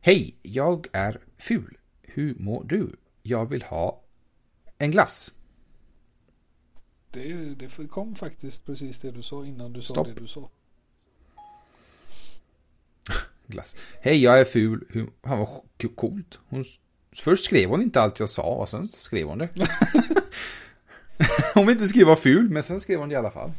[0.00, 1.78] Hej, jag är ful.
[2.02, 2.96] Hur mår du?
[3.22, 4.02] Jag vill ha
[4.78, 5.32] en glass.
[7.10, 10.06] Det, det kom faktiskt precis det du sa innan du sa Stopp.
[10.06, 10.50] det du sa.
[13.46, 13.76] glass.
[14.00, 14.84] Hej, jag är ful.
[14.88, 15.10] Hur...
[15.22, 15.48] Han var
[15.94, 16.38] coolt.
[16.48, 16.64] Hon...
[17.16, 19.48] Först skrev hon inte allt jag sa och sen skrev hon det.
[21.54, 23.50] hon vill inte skriva ful, men sen skrev hon det i alla fall.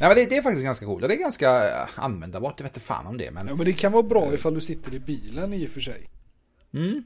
[0.00, 1.08] Nej, men det, det är faktiskt ganska coolt.
[1.08, 2.60] Det är ganska eh, användbart.
[2.60, 3.48] Jag vet inte fan om det, men...
[3.48, 6.10] Ja men det kan vara bra ifall du sitter i bilen i och för sig.
[6.72, 7.04] Mm.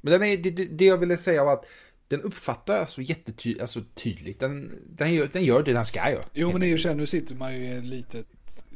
[0.00, 1.64] Men den är, det, det, jag ville säga var att
[2.08, 4.40] den uppfattar alltså jättetydligt, alltså tydligt.
[4.40, 6.24] Den, den, gör, den gör det den ska göra.
[6.32, 8.26] Jo men i och för sig nu sitter man ju i ett litet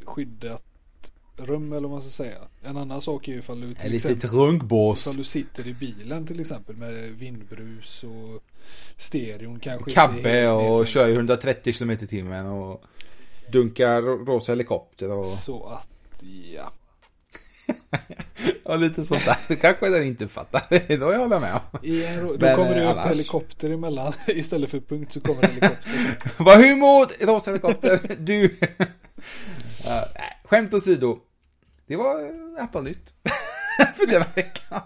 [0.04, 0.69] skyddat
[1.46, 2.38] rum eller vad man ska säga.
[2.62, 5.07] En annan sak är ju ifall du till exempel runkbås.
[5.07, 8.42] ifall du sitter i bilen till exempel med vindbrus och
[8.96, 12.83] stereon kanske Kabbe och kör i 130 km i timmen och
[13.53, 15.88] dunkar ro- rosa helikopter och, Så att
[16.55, 16.72] ja.
[18.64, 19.37] och lite sånt där.
[19.48, 20.62] Det kanske den inte fattar.
[20.88, 21.79] Det håller jag med om.
[21.83, 24.12] En, då Men, kommer det eh, upp annars- helikopter emellan.
[24.26, 26.18] Istället för punkt så kommer helikopter.
[26.38, 28.44] Vad humor, rosa helikopter, du.
[28.44, 28.50] uh,
[30.44, 31.18] skämt åsido.
[31.90, 33.12] Det var uh, Apple-nytt.
[33.96, 34.81] För denna veckan.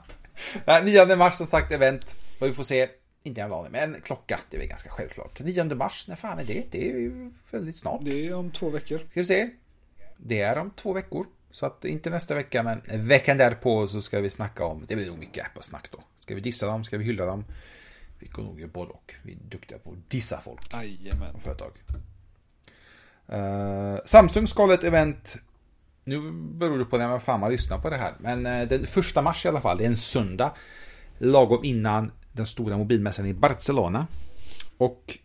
[0.69, 2.17] Uh, 9 mars som sagt event.
[2.38, 2.88] Och vi får se.
[3.23, 4.40] Inte en aning, men en klocka.
[4.51, 5.40] Det är väl ganska självklart.
[5.40, 6.64] 9 mars, när fan är det?
[6.71, 8.01] Det är ju väldigt snart.
[8.05, 8.99] Det är om två veckor.
[9.11, 9.51] Ska vi se.
[10.17, 11.27] Det är om två veckor.
[11.51, 15.07] Så att inte nästa vecka, men veckan därpå så ska vi snacka om, det blir
[15.07, 15.99] nog mycket Apple-snack då.
[16.21, 16.85] Ska vi dissa dem?
[16.85, 17.45] Ska vi hylla dem?
[18.19, 19.14] Vi går nog göra både och.
[19.23, 21.35] Vi är duktiga på att dissa folk Jajamän.
[21.35, 21.73] och företag.
[23.33, 25.37] Uh, Samsung ska hålla ett event
[26.05, 28.14] nu beror det på när man fan man lyssnar på det här.
[28.19, 30.53] Men eh, den första mars i alla fall, det är en söndag.
[31.19, 34.07] Lagom innan den stora mobilmässan i Barcelona.
[34.77, 35.19] Och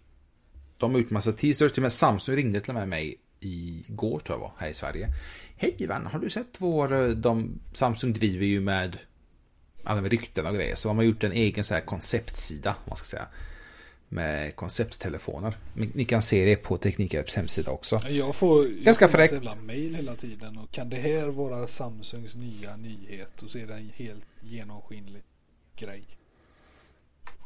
[0.78, 4.20] de har gjort massa teasers, till och med Samsung ringde till och med mig igår
[4.20, 5.14] tror jag var, här i Sverige.
[5.56, 8.98] Hej vän, har du sett vår, eh, de, Samsung driver ju med
[9.84, 12.98] alla med rykten och grejer, så de har gjort en egen så här konceptsida, man
[12.98, 13.28] ska säga.
[14.12, 15.58] Med koncepttelefoner.
[15.74, 18.00] Ni kan se det på Teknikhjälps hemsida också.
[18.08, 19.62] Jag får Ganska jag får fräckt.
[19.64, 23.74] mail hela tiden och kan det här vara Samsungs nya nyhet och så är det
[23.74, 25.24] en helt genomskinlig
[25.76, 26.04] grej.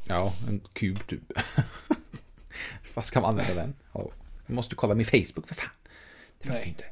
[0.10, 1.22] Ja, en kub typ.
[2.94, 3.74] Vad ska man använda den?
[3.94, 4.10] Ja,
[4.48, 5.70] jag måste kolla min Facebook för fan.
[6.40, 6.84] Det funkar inte.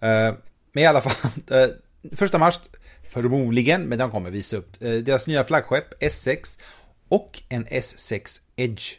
[0.00, 0.34] Eh,
[0.72, 1.74] men i alla fall, uh,
[2.16, 2.60] första mars,
[3.08, 6.60] förmodligen, men de kommer visa upp eh, deras nya flaggskepp S6
[7.08, 8.94] och en S6 Edge.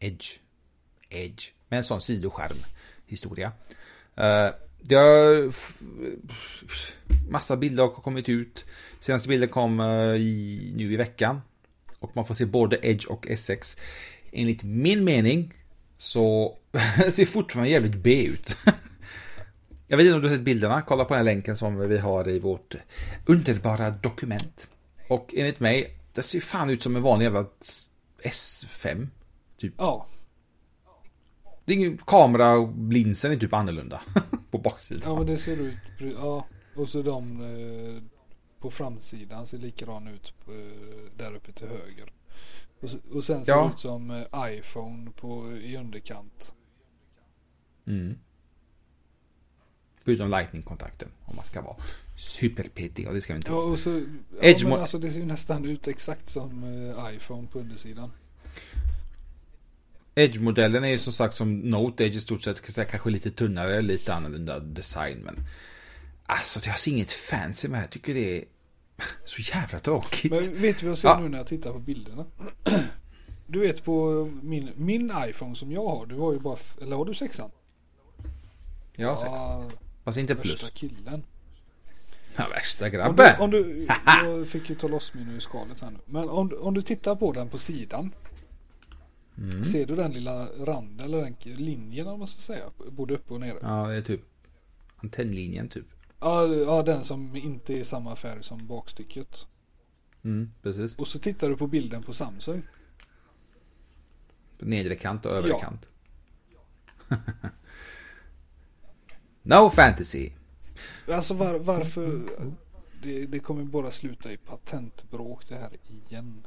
[0.00, 0.26] Edge.
[1.08, 1.52] Edge.
[1.68, 2.56] Med en sån sidoskärm
[3.06, 3.52] historia.
[4.18, 5.52] Uh, det har
[7.28, 8.64] massa bilder har kommit ut.
[9.00, 11.40] Senaste bilden kom eh, i, nu i veckan.
[11.98, 13.78] Och man får se både Edge och S6.
[14.32, 15.54] Enligt min mening
[15.96, 16.56] så
[17.10, 18.56] ser fortfarande jävligt B ut.
[19.88, 20.82] Jag vet inte om du har sett bilderna.
[20.82, 22.74] Kolla på den här länken som vi har i vårt
[23.26, 24.68] underbara dokument.
[25.08, 27.46] Och enligt mig, det ser fan ut som en vanlig jävla
[28.22, 29.08] S5.
[29.58, 29.74] Typ.
[29.78, 30.06] Ja,
[31.64, 32.56] Det är ingen kamera,
[32.90, 34.00] linsen är typ annorlunda.
[34.50, 35.12] på baksidan.
[35.12, 35.74] ja men det ser ut.
[36.14, 38.02] Ja, och så de eh,
[38.58, 40.54] på framsidan ser likadan ut eh,
[41.16, 42.12] där uppe till höger.
[42.80, 43.64] Och, och sen ser Ja.
[43.64, 44.26] det ut som eh,
[44.58, 46.52] iPhone på, i underkant.
[47.86, 48.18] Mm.
[50.04, 51.08] Förutom lightning-kontakten.
[51.24, 51.76] Om man ska vara
[52.16, 53.66] superpetig och det ska vi inte Ja, vara.
[53.66, 56.64] och så, ja, Edge men alltså det ser ju nästan ut exakt som
[57.14, 58.10] iPhone på undersidan.
[60.18, 63.80] Edge-modellen är ju som sagt som Note Edge i stort sett jag kanske lite tunnare,
[63.80, 65.18] lite annorlunda design.
[65.18, 65.36] Men
[66.26, 67.82] alltså jag ser inget fancy med det.
[67.82, 68.44] Jag tycker det är
[69.24, 70.30] så jävla tråkigt.
[70.32, 71.20] Men vet du vad jag ser Ja.
[71.20, 72.26] nu när jag tittar på bilderna?
[73.50, 77.04] Du vet på min, min iPhone som jag har, du har ju bara, eller har
[77.04, 77.50] du sexan?
[78.96, 79.30] Ja, sex.
[79.34, 79.64] Ja,
[80.04, 80.70] Fast inte värsta plus.
[80.74, 81.22] killen.
[82.36, 83.40] Ja, värsta Om du, grabben.
[83.40, 85.98] om du, jag fick ju ta loss min ur skalet här nu.
[86.06, 88.12] Men om, om du tittar på den på sidan.
[89.38, 89.64] Mm.
[89.64, 92.70] Ser du den lilla randen eller den linjen vad man ska säga?
[92.90, 93.58] Både uppe och nere.
[93.62, 94.20] Ja, det är typ
[94.96, 95.86] antennlinjen typ.
[96.20, 99.46] Ja, ja, den som inte är samma färg som bakstycket.
[100.24, 100.98] Mm, precis.
[100.98, 102.62] Och så tittar du på bilden på Samsung.
[104.58, 105.60] Nedre kant och övre Ja.
[105.60, 105.88] kant.
[109.42, 110.30] no fantasy.
[111.08, 112.22] Alltså var, varför?
[113.02, 116.46] Det, det kommer bara sluta i patentbråk det här igen.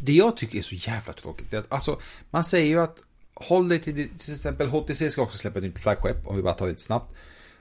[0.00, 2.00] Det jag tycker är så jävla tråkigt är att alltså,
[2.30, 3.02] man säger ju att
[3.34, 6.54] håll dig till, till exempel HTC ska också släppa ett nytt flaggskepp om vi bara
[6.54, 7.14] tar det lite snabbt.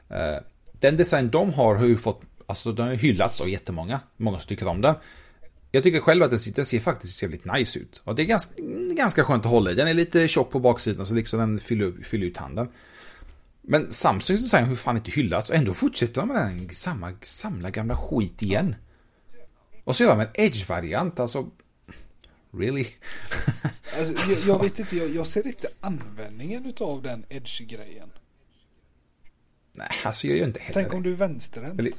[0.09, 0.37] Eh,
[0.71, 4.39] den design de har har ju fått, alltså den har ju hyllats av jättemånga, många
[4.39, 4.95] som tycker om den.
[5.71, 8.01] Jag tycker själv att den ser, faktiskt ser faktiskt jävligt nice ut.
[8.03, 8.53] Och det är ganska,
[8.95, 9.75] ganska skönt att hålla i.
[9.75, 12.67] Den är lite tjock på baksidan så liksom den fyller, fyller ut handen.
[13.61, 17.13] Men Samsungs design har ju fan inte hyllats och ändå fortsätter de med den samma,
[17.23, 18.75] samla gamla skit igen.
[19.83, 21.49] Och så gör de en Edge-variant, alltså...
[22.53, 22.85] Really?
[23.97, 28.09] Alltså, jag, jag vet inte, jag, jag ser inte användningen utav den edge-grejen.
[29.77, 31.79] Nej, alltså jag gör inte heller Tänk om du är vänsterhänt.
[31.79, 31.93] Eller-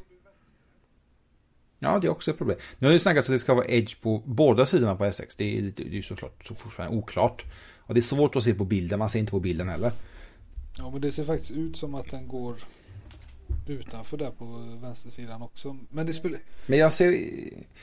[1.79, 2.59] Ja, det är också ett problem.
[2.79, 5.35] Nu har det snackats att det ska vara Edge på båda sidorna på S6.
[5.39, 7.45] Det är, lite, det är såklart så fortfarande oklart.
[7.79, 9.93] Och det är svårt att se på bilden, man ser inte på bilden heller.
[10.79, 12.57] Ja men det ser faktiskt ut som att den går
[13.67, 14.45] utanför där på
[14.83, 15.77] vänstersidan också.
[15.91, 16.41] Men det spelar...
[16.67, 17.15] Men jag ser...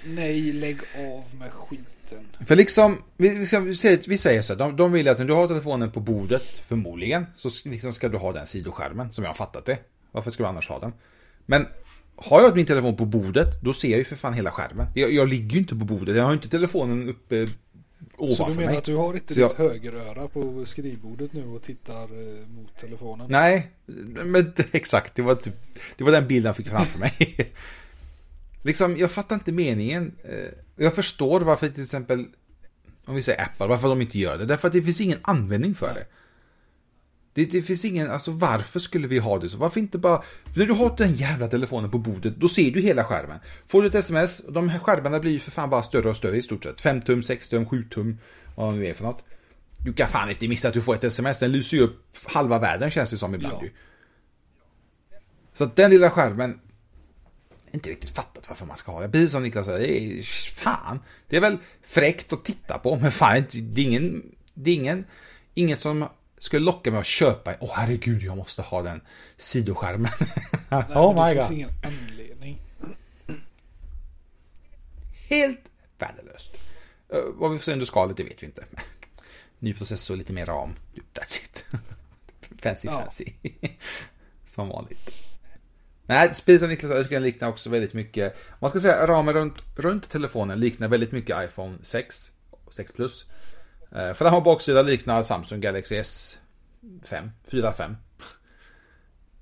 [0.06, 2.28] Nej, lägg av med skiten.
[2.48, 5.20] För liksom, vi, vi, ska, vi, säger, vi säger så här, de, de vill att
[5.20, 9.24] när du har telefonen på bordet, förmodligen, så liksom ska du ha den sidoskärmen, som
[9.24, 9.78] jag har fattat det.
[10.12, 10.94] Varför ska du annars ha den?
[11.46, 11.66] Men
[12.16, 14.88] har jag min telefon på bordet, då ser jag ju för fan hela skärmen.
[14.96, 17.50] Jag, jag ligger ju inte på bordet, jag har ju inte telefonen uppe
[18.18, 18.78] Så du menar mig.
[18.78, 22.78] att du har inte Så jag- ditt högeröra på skrivbordet nu och tittar eh, mot
[22.78, 23.28] telefonen?
[23.30, 23.72] Nej,
[24.26, 25.54] men exakt, det var, typ,
[25.98, 27.14] det var den bilden jag fick framför mig.
[28.64, 30.12] liksom, jag fattar inte meningen.
[30.24, 30.36] Eh,
[30.76, 32.26] Jag förstår varför till exempel,
[33.06, 34.46] om vi säger Apple, varför de inte gör det.
[34.46, 36.06] Därför att det finns ingen användning för det.
[37.34, 39.58] Det, det finns ingen, alltså varför skulle vi ha det så?
[39.58, 40.24] Varför inte bara,
[40.56, 43.40] när du har den jävla telefonen på bordet, då ser du hela skärmen.
[43.68, 46.38] Får du ett sms, de här skärmarna blir ju för fan bara större och större
[46.38, 46.82] i stort sett.
[46.82, 48.18] 5 tum, 6 tum, 7 tum,
[48.56, 49.24] vad det nu är för något.
[49.78, 52.60] Du kan fan inte missa att du får ett sms, den lyser ju upp halva
[52.60, 53.64] världen känns det som ibland Ja.
[53.64, 53.72] ju.
[55.54, 56.60] Så att den lilla skärmen,
[57.72, 59.10] inte riktigt fattat varför man ska ha det.
[59.10, 61.00] Precis som Niklas säger, det är fan.
[61.28, 65.06] Det är väl fräckt att titta på, men fan det är ingen, det är ingen,
[65.54, 66.06] inget som
[66.42, 69.02] skulle locka mig att köpa, åh oh, herregud jag måste ha den
[69.38, 70.12] sidoskärmen.
[70.70, 71.58] Nej, oh my det finns god.
[71.58, 72.62] ingen anledning.
[75.30, 75.60] Helt
[75.98, 76.58] värdelöst.
[77.14, 78.66] Uh, vad vi får se under skalet, det vet vi inte.
[79.60, 80.74] Ny processor, lite mer ram.
[81.14, 81.66] That's it.
[82.62, 83.02] fancy Ja.
[83.02, 83.26] fancy.
[84.46, 85.10] Som vanligt.
[86.06, 88.36] Nej, Speed och Niklas jag tycker den liknar också väldigt mycket.
[88.60, 92.32] Man ska säga ramen runt, runt telefonen liknar väldigt mycket iPhone 6.
[92.72, 93.26] 6 Plus.
[93.92, 97.30] Eh, För den har baksida liknar Samsung Galaxy S5.
[97.48, 97.96] 4-5.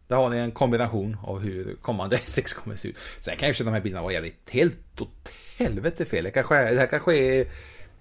[0.07, 2.97] Där har ni en kombination av hur kommande S6 kommer se ut.
[3.19, 6.23] Sen kan jag ju de här bilderna vara jävligt helt åt helvete fel.
[6.23, 7.47] Det, kanske är, det här kanske är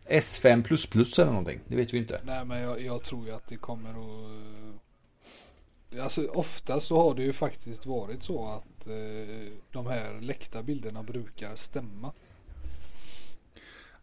[0.08, 1.60] S5 eller någonting.
[1.66, 2.20] Det vet vi inte.
[2.24, 4.30] Nej men jag, jag tror ju att det kommer att...
[6.00, 11.02] Alltså oftast så har det ju faktiskt varit så att eh, de här läckta bilderna
[11.02, 12.12] brukar stämma.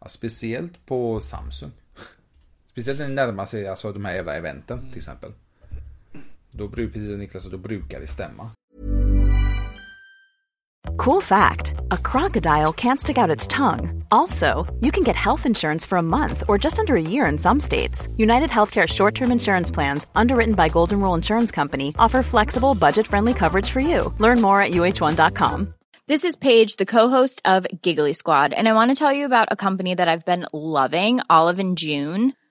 [0.00, 1.72] Ja, speciellt på Samsung.
[2.76, 5.32] Speciellt när det närmar sig alltså, de här jävla eventen till exempel.
[6.50, 8.50] Då brukar, precis som Niklas då brukar det stämma.
[10.98, 14.04] Cool fact a crocodile can't stick out its tongue.
[14.10, 17.38] Also, you can get health insurance for a month or just under a year in
[17.38, 18.08] some states.
[18.16, 23.06] United Healthcare short term insurance plans, underwritten by Golden Rule Insurance Company, offer flexible, budget
[23.06, 24.14] friendly coverage for you.
[24.18, 25.74] Learn more at uh1.com.
[26.08, 29.48] This is Paige, the co-host of Giggly Squad, and I want to tell you about
[29.50, 32.32] a company that I've been loving, Olive and June.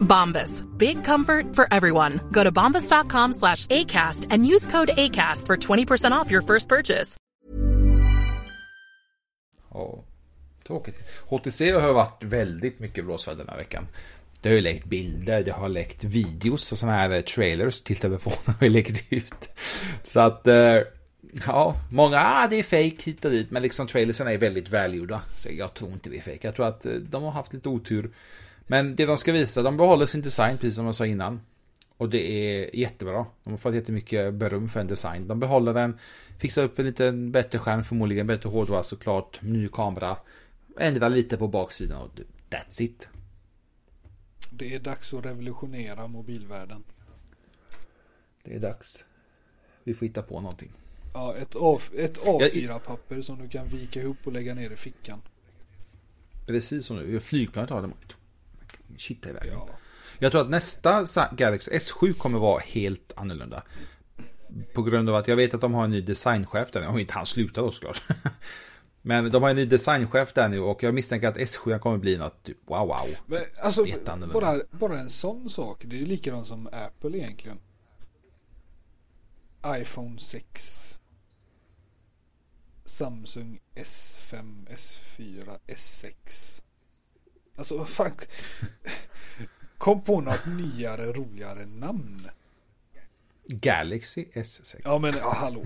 [0.00, 0.64] Bombas.
[0.78, 2.20] Big comfort for everyone.
[2.32, 7.16] Go to bombas.com slash ACAST and use code ACAST for 20% off your first purchase.
[9.74, 10.04] Ja,
[10.66, 10.94] tråkigt.
[11.28, 13.86] HTC har varit väldigt mycket blåsväder den här veckan.
[14.42, 17.96] Det har ju läckt bilder, det har läckt videos och sådana här eh, trailers till
[17.96, 19.48] telefonen har ju läckt ut.
[20.04, 20.80] Så att, eh,
[21.46, 25.22] ja, många, ah det är fake hit och dit, men liksom trailersen är väldigt välgjorda.
[25.36, 26.38] Så jag tror inte det är fake.
[26.40, 28.10] Jag tror att eh, de har haft lite otur.
[28.66, 31.40] Men det de ska visa, de behåller sin design precis som jag sa innan.
[31.96, 33.26] Och det är jättebra.
[33.44, 35.28] De har fått jättemycket beröm för en design.
[35.28, 35.98] De behåller den,
[36.38, 40.16] fixar upp en lite bättre skärm förmodligen, bättre hårdvara såklart, ny kamera.
[40.78, 42.10] Ändrar lite på baksidan och
[42.50, 43.08] that's it.
[44.50, 46.84] Det är dags att revolutionera mobilvärlden.
[48.44, 49.04] Det är dags.
[49.84, 50.72] Vi får hitta på någonting.
[51.14, 55.22] Ja, ett, A, ett A4-papper som du kan vika ihop och lägga ner i fickan.
[56.46, 57.92] Precis som nu, flygplanet har de
[58.98, 59.50] Shit iväg.
[59.52, 59.68] Ja.
[60.18, 63.62] Jag tror att nästa Galaxy S7 kommer vara helt annorlunda.
[64.74, 66.88] På grund av att jag vet att de har en ny designchef där.
[66.88, 68.02] Om inte han slutar då såklart.
[69.02, 72.16] Men de har en ny designchef där nu och jag misstänker att S7 kommer bli
[72.16, 73.08] något typ wow wow.
[73.26, 73.86] Men alltså,
[74.32, 75.82] bara, bara en sån sak.
[75.86, 77.58] Det är ju likadant som Apple egentligen.
[79.66, 80.98] iPhone 6.
[82.84, 86.62] Samsung S5, S4, S6.
[87.56, 88.12] Alltså vad fan.
[89.78, 92.28] Kom på något nyare, roligare namn.
[93.46, 94.80] Galaxy S6.
[94.84, 95.64] Ja men ja, hallå.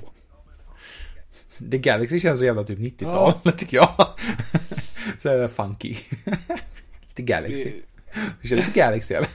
[1.70, 4.08] The Galaxy känns så jävla typ 90-tal tycker jag.
[5.18, 5.96] så är det funky.
[7.08, 7.72] lite Galaxy.
[8.42, 9.28] Det, känner lite Galaxy eller?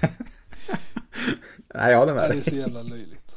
[1.73, 2.43] Nej, jag håller med det är dig.
[2.43, 3.35] så jävla löjligt.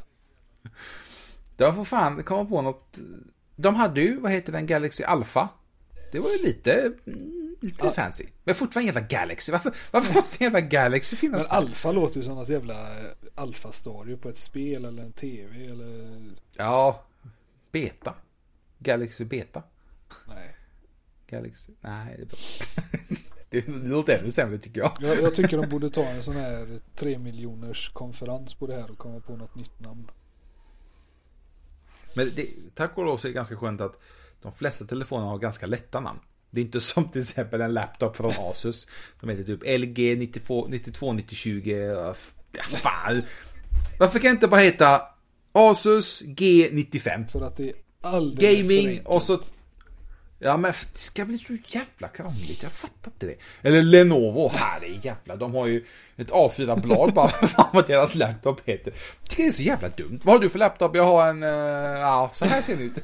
[1.56, 2.98] De får fan komma på något.
[3.56, 5.48] De hade ju, vad heter den, Galaxy Alpha.
[6.12, 6.92] Det var ju lite,
[7.60, 7.92] lite Ja.
[7.92, 8.24] fancy.
[8.44, 9.52] Men fortfarande en jävla Galaxy.
[9.52, 11.48] Varför, varför måste en jävla Galaxy Men finnas?
[11.48, 11.54] där?
[11.54, 16.20] alfa låter ju som något jävla eh, alfa-stadie på ett spel eller en tv eller
[16.56, 17.02] Ja,
[17.72, 18.14] Beta.
[18.78, 19.62] Galaxy Beta.
[20.28, 20.54] nej.
[21.26, 22.38] Galaxy, nej det är bra.
[23.50, 24.92] det, låter ännu sämre tycker jag.
[25.00, 28.90] Jag, jag tycker de borde ta en sån här tre miljoners konferens på det här
[28.90, 30.10] och komma på något nytt namn.
[32.14, 33.98] Men det, tack och lov så är det ganska skönt att
[34.42, 36.20] de flesta telefoner har ganska lätta namn.
[36.50, 38.88] Det är inte som till exempel en laptop från Asus.
[39.20, 41.70] Som heter typ LG 92, 929020.
[41.70, 42.14] Ja,
[42.76, 43.22] fan.
[43.98, 45.02] Varför kan det inte bara heta
[45.52, 47.28] Asus G95?
[47.28, 49.40] För att det är alldeles Gaming och så...
[50.38, 53.36] Ja men det ska bli så jävla krångligt, jag fattar inte det.
[53.68, 55.84] Eller Lenovo, här jävla, de har ju
[56.16, 58.92] ett A4-blad bara för vad deras laptop heter.
[59.20, 60.20] Jag tycker det är så jävla dumt.
[60.22, 60.96] Vad har du för laptop?
[60.96, 61.48] Jag har en, uh,
[62.00, 62.94] ja så här ser den ut.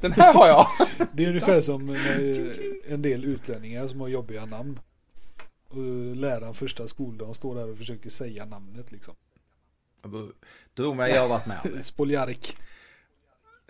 [0.00, 0.66] Den här har jag.
[1.12, 1.88] Det är ungefär som
[2.88, 4.80] en del utlänningar som har jobbiga namn.
[5.68, 9.14] Och läraren första skoldagen står där och försöker säga namnet liksom.
[10.02, 10.28] Då,
[10.74, 11.82] då jag har varit med om det.
[11.82, 12.56] Spoliarik.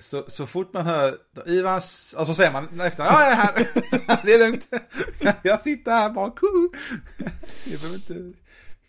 [0.05, 4.33] Så, så fort man hör Ivans, alltså säger man efter, ja jag är här, det
[4.33, 4.69] är lugnt,
[5.43, 6.33] jag sitter här bara,
[7.65, 8.39] jag behöver inte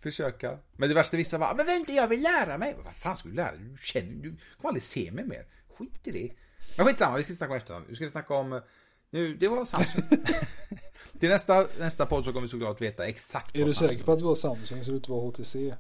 [0.01, 0.57] försöka.
[0.77, 2.75] Men det värsta vissa bara, men vänta jag vill lära mig.
[2.85, 3.61] Vad fan ska du lära dig?
[3.61, 5.45] Du känner, du kommer aldrig se mig mer.
[5.77, 6.31] Skit i det.
[6.77, 7.85] Men skitsamma, vi ska snacka om efterhand.
[7.89, 8.61] Nu ska vi snacka om,
[9.09, 10.03] nu, det var Samsung.
[11.19, 14.11] Till nästa, nästa podd så kommer vi såklart veta exakt Är vad du säker på
[14.11, 15.55] att det var Samsung så det inte var HTC?
[15.55, 15.75] Uh,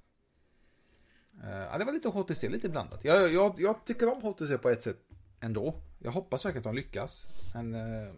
[1.43, 3.05] ja, det var lite HTC, lite blandat.
[3.05, 4.97] Jag, jag, jag tycker om HTC på ett sätt
[5.45, 5.75] ändå.
[5.99, 7.27] Jag hoppas verkligen att de lyckas.
[7.53, 8.13] Men uh,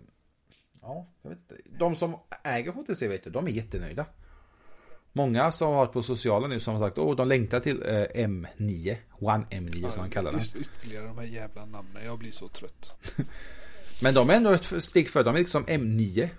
[0.82, 1.56] ja, jag vet inte.
[1.80, 4.06] De som äger HTC vet du, de är jättenöjda.
[5.14, 8.28] Många som har varit på sociala nu som har sagt att de längtar till uh,
[8.28, 8.98] M9.
[9.20, 10.42] One M9 ja, som man kallar den.
[10.42, 12.06] Ytterligare de här jävla namnen.
[12.06, 12.94] Jag blir så trött.
[14.02, 15.24] Men de är ändå ett steg för.
[15.24, 16.30] De är liksom M9.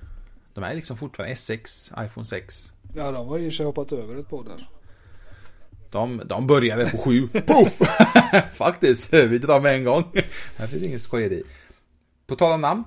[0.55, 2.73] De är liksom fortfarande S6, iPhone 6.
[2.95, 4.69] Ja, de har ju sig hoppat över ett par där.
[5.91, 7.29] De, de började på sju.
[7.29, 7.81] Puff!
[8.53, 10.05] Faktiskt, vi drar med en gång.
[10.57, 11.43] Här finns inget skojeri.
[12.27, 12.85] På tal om namn.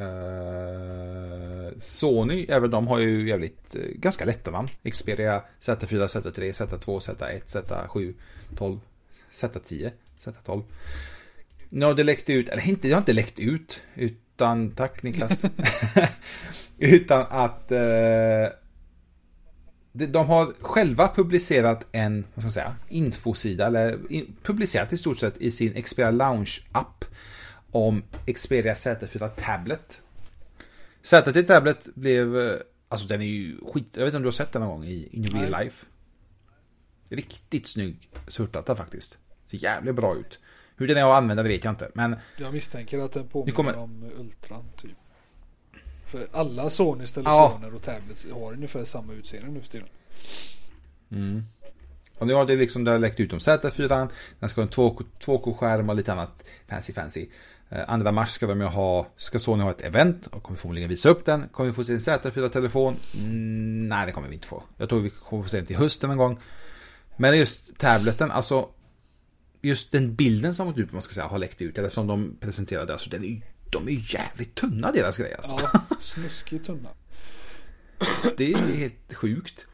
[0.00, 4.68] Uh, Sony, även de har ju jävligt uh, ganska lätta namn.
[4.92, 8.14] Xperia Z4, Z3, Z2, Z1, Z7,
[8.56, 8.80] 12,
[9.32, 10.62] Z10, Z12.
[11.68, 15.44] Nu har det läckt ut, eller inte, det har inte läckt ut, utan, tack Niklas.
[16.78, 18.48] utan att uh,
[19.96, 23.98] de har själva publicerat en vad ska man säga, infosida, eller
[24.42, 27.04] publicerat i stort sett i sin Xperia Lounge-app
[27.70, 28.02] om
[28.34, 30.02] Xperia Z4 Tablet.
[31.02, 32.56] Z4 Tablet blev, eh,
[32.88, 34.84] alltså den är ju skit, jag vet inte om du har sett den någon gång
[34.84, 35.62] i In Real.
[35.62, 35.86] Life.
[37.08, 39.18] Riktigt snygg surtplatta faktiskt.
[39.46, 40.40] Ser jävligt bra ut.
[40.76, 42.16] Hur den är att använda det vet jag inte, men...
[42.36, 43.76] Jag misstänker att den påminner kommer...
[43.76, 44.96] om Ultran typ.
[46.16, 47.76] För alla Sonys telefoner ja.
[47.76, 49.88] och tablets har ungefär samma utseende nu för tiden.
[51.10, 51.42] Mm.
[52.18, 54.08] Och nu har det liksom det har läckt ut om Z4.
[54.40, 54.72] Den ska ha en
[55.20, 57.26] 2K-skärm och lite annat fancy fancy.
[57.68, 60.58] Eh, andra 2 mars ska de ju ha, ska Sony ha ett event och kommer
[60.58, 61.48] förmodligen visa upp den.
[61.48, 62.96] Kommer vi få se en Z4-telefon?
[63.14, 64.62] Mm, nej, det kommer vi inte få.
[64.76, 66.40] Jag tror vi kommer få se den till hösten en gång.
[67.16, 68.68] Men just tableten, alltså
[69.62, 73.10] just den bilden som man ska säga, har läckt ut, eller som de presenterade, alltså
[73.10, 75.58] den är de är jävligt tunna deras grejer alltså.
[75.72, 76.88] Ja, snuskigt tunna.
[78.36, 79.66] Det är helt sjukt.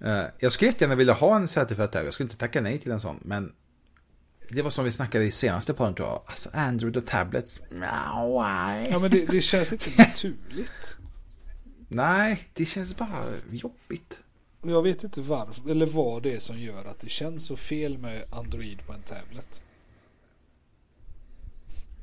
[0.00, 2.04] Eh, jag skulle jättegärna vilja ha en certifierat där.
[2.04, 3.18] Jag skulle inte tacka nej till en sån.
[3.22, 3.52] Men
[4.48, 6.22] det var som vi snackade i senaste podden tror jag.
[6.26, 7.60] Alltså Android och tablets.
[7.70, 8.44] No,
[8.90, 10.96] ja men det, det känns inte naturligt.
[11.88, 14.20] Nej, det känns bara jobbigt.
[14.62, 17.98] Jag vet inte varför, eller vad det är som gör att det känns så fel
[17.98, 19.60] med Android på en tablet.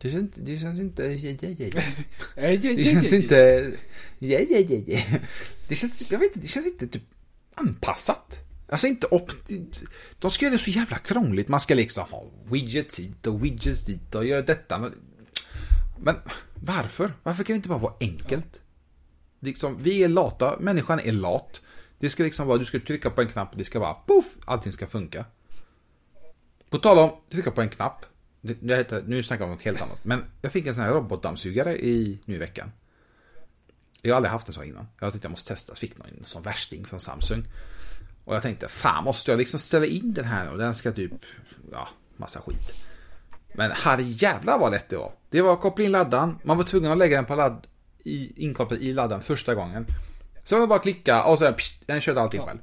[0.02, 1.08] Det känns, det känns inte...
[1.08, 3.72] Det känns inte...
[5.68, 7.04] Det känns, jag vet inte, det känns inte typ
[7.56, 8.39] anpassat.
[8.70, 9.32] Alltså inte upp...
[10.20, 11.47] De ska göra det så jävla krångligt.
[11.47, 14.91] Man ska liksom ha widgets hit och widgets dit och göra detta.
[15.99, 16.16] Men
[16.56, 17.14] varför?
[17.24, 18.62] Varför kan det inte bara vara enkelt?
[19.39, 21.62] Liksom, vi är lata, människan är lat.
[21.99, 24.26] Det ska liksom vara, du ska trycka på en knapp och det ska bara poff,
[24.45, 25.26] allting ska funka.
[26.70, 28.06] På tal om trycka på en knapp.
[28.41, 29.99] Det, nu snackar vi om något helt annat.
[30.03, 32.71] Men jag fick en sån här robotdammsugare i, nu i veckan.
[34.01, 34.87] Jag har aldrig haft en sån innan.
[34.99, 35.75] Jag tänkte jag måste testa.
[35.75, 37.45] Fick någon sån värsting från Samsung.
[38.25, 41.11] Och jag tänkte, fan måste jag liksom ställa in den här och den ska typ,
[41.71, 41.87] ja,
[42.17, 42.73] massa skit.
[43.53, 45.13] Men herre jävlar vad lätt det var.
[45.29, 46.39] Det var att koppla in laddan.
[46.43, 47.67] Man var tvungen att lägga den på ladd,
[48.03, 49.85] i, inkopplad i laddan första gången.
[50.43, 52.59] Så var det bara att klicka och sen, pst, den körde allting själv.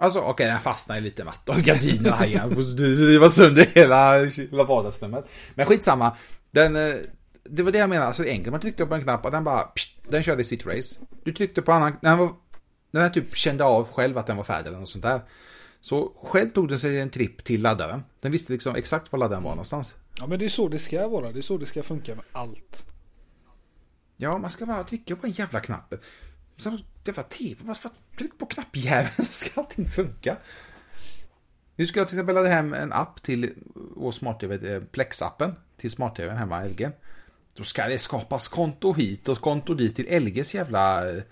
[0.00, 2.54] Alltså okej, okay, den fastnade i lite vatten och gardiner hajade.
[3.12, 5.28] Det var sönder hela, hela vardagsrummet.
[5.54, 6.16] Men skitsamma.
[6.50, 6.94] Den, eh,
[7.44, 8.50] det var det jag menade, alltså enkelt.
[8.50, 11.00] Man tryckte på en knapp och den bara, pst, den körde sitt race.
[11.24, 12.30] Du tryckte på annan, den var,
[12.90, 15.20] den här typ kände av själv att den var färdig eller något sånt där.
[15.80, 18.02] Så själv tog den sig en tripp till laddaren.
[18.20, 19.94] Den visste liksom exakt var laddaren var någonstans.
[20.18, 22.24] Ja men det är så det ska vara, det är så det ska funka med
[22.32, 22.86] allt.
[24.16, 25.94] Ja, man ska bara trycka på en jävla knapp.
[26.56, 26.78] Så
[27.10, 30.36] jävla tv, bara för att trycka på knappjäveln så ska allting funka.
[31.76, 33.54] Nu ska jag till exempel ladda hem en app till
[33.96, 36.90] vår smart-tv, eh, Plex-appen till smart-tvn hemma, LG.
[37.54, 41.22] då ska det skapas konto hit och konto dit till LGs jävla eh,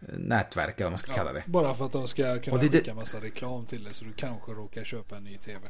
[0.00, 1.42] nätverk eller vad man ska kalla det.
[1.46, 4.12] Bara för att de ska kunna Och det- skicka massa reklam till dig så du
[4.12, 5.68] kanske råkar köpa en ny tv.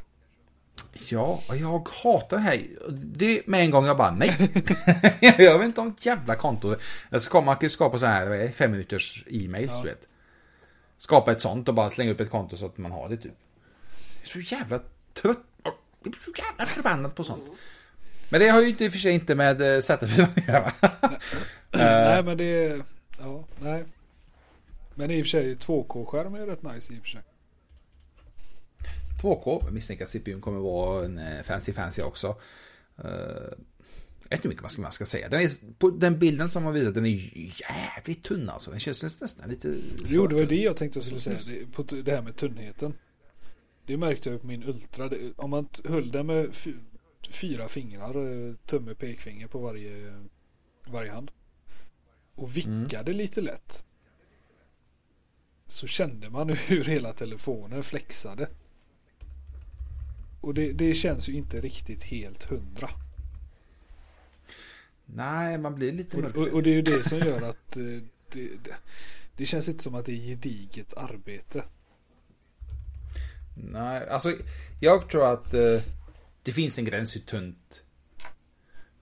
[1.09, 2.67] Ja, jag hatar det här.
[2.89, 4.51] Det med en gång jag bara nej.
[5.37, 6.75] jag vill inte ha ett jävla konto.
[7.09, 10.07] Jag ska, man kan ju skapa så här fem minuters e-mails du vet.
[10.97, 13.33] Skapa ett sånt och bara slänga upp ett konto så att man har det typ.
[14.15, 14.79] Jag är så jävla
[15.13, 15.37] trött.
[15.63, 17.43] Jag är så jävla förbannad på sånt.
[18.29, 20.71] Men det har ju inte i och för sig inte med eh, Z4 att göra.
[21.71, 22.83] nej men det är...
[23.19, 23.83] Ja, nej.
[24.95, 27.21] Men i och för sig 2K-skärm är rätt nice i och för sig.
[29.21, 32.27] 2K, jag misstänker att CPUn kommer vara en eh, fancy fancy också.
[33.05, 33.05] Uh,
[34.23, 35.29] jag vet inte mycket man ska, man ska säga.
[35.29, 37.19] Den, är, på den bilden som man visat, den är
[37.61, 38.71] jävligt tunn alltså.
[38.71, 39.77] Den känns nästan lite...
[40.07, 41.39] Jo, det var det jag tänkte jag skulle säga.
[41.45, 42.93] Det, på det här med tunnheten.
[43.85, 45.09] Det märkte jag på min Ultra.
[45.09, 46.73] Det, om man höll den med fy,
[47.29, 50.13] fyra fingrar, eh, tumme, pekfinger på varje,
[50.87, 51.31] varje hand.
[52.35, 53.85] Och vickade lite lätt.
[55.67, 58.49] Så kände man hur hela telefonen flexade.
[60.41, 62.89] Och det, det känns ju inte riktigt helt hundra.
[65.05, 66.35] Nej, man blir lite mörk.
[66.35, 68.75] och, och det är ju det som gör att eh, det, det,
[69.35, 71.63] det känns inte som att det är gediget arbete.
[73.55, 74.33] Nej, alltså
[74.79, 75.81] jag tror att eh,
[76.43, 77.83] det finns en gräns hur tunt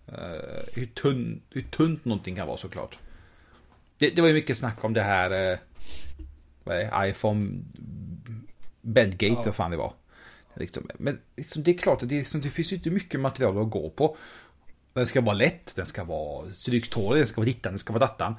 [0.08, 3.00] eh, hur, tunn, hur tunt någonting kan vara såklart.
[3.98, 5.58] Det, det var ju mycket snack om det här eh,
[6.64, 7.64] vad är det, iPhone
[8.82, 9.44] Bedgate, Ja.
[9.46, 9.94] vad fan det var.
[10.60, 13.20] Liksom, men liksom, det är klart att det, är, liksom, det finns ju inte mycket
[13.20, 14.18] material att gå på.
[14.94, 18.06] Den ska vara lätt, den ska vara stryktålig, den ska vara dittan, den ska vara
[18.06, 18.36] dattan.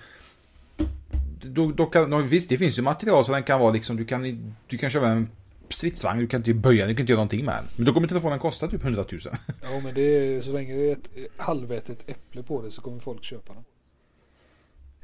[1.43, 4.05] Då, då kan, då, visst, det finns ju material så den kan vara liksom, du
[4.05, 5.29] kan, du kan köra en
[5.69, 7.65] stridsvagn, du kan inte böja du kan inte göra någonting med den.
[7.77, 9.21] Men då kommer telefonen kosta typ 100 000.
[9.63, 10.01] Ja men det
[10.37, 13.65] är så länge det är ett halvätet äpple på det så kommer folk köpa den.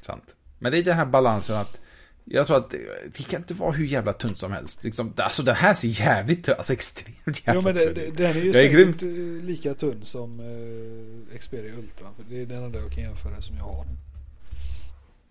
[0.01, 0.37] Sant.
[0.59, 1.81] Men det är den här balansen att
[2.29, 2.79] jag tror att det,
[3.17, 4.85] det kan inte vara hur jävla tunt som helst.
[4.85, 8.17] Liksom, alltså det här ser jävligt tunt, alltså extremt jävla Jo men det, ut.
[8.17, 9.09] den är ju Jag är säkert eh,
[9.47, 12.09] lika tunn som eh, Xperia Ultra.
[12.17, 13.87] För det är den enda jag kan jämföra som jag har.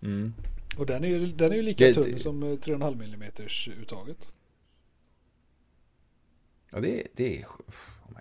[0.02, 0.34] Mm.
[0.78, 3.32] Och den är ju, den är ju lika Det- tunn det- som eh, 3,5 mm
[3.82, 4.18] uttaget.
[6.70, 7.46] Ja, det, är- det är...
[7.46, 8.20] Oh my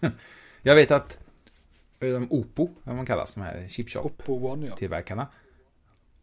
[0.00, 0.10] god.
[0.62, 1.18] Jag vet att
[2.00, 4.76] um, Oppo, vad man kallas, de här chipshop Oppo One ja.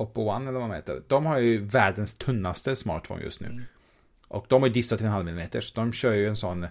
[0.02, 1.04] Oppo One eller vad man heter.
[1.08, 3.48] De har ju världens tunnaste smartphone just nu.
[3.48, 3.64] Mm.
[4.28, 5.62] Och de har ju dissat 3,5 mm.
[5.62, 6.70] Så de kör ju en sån eh,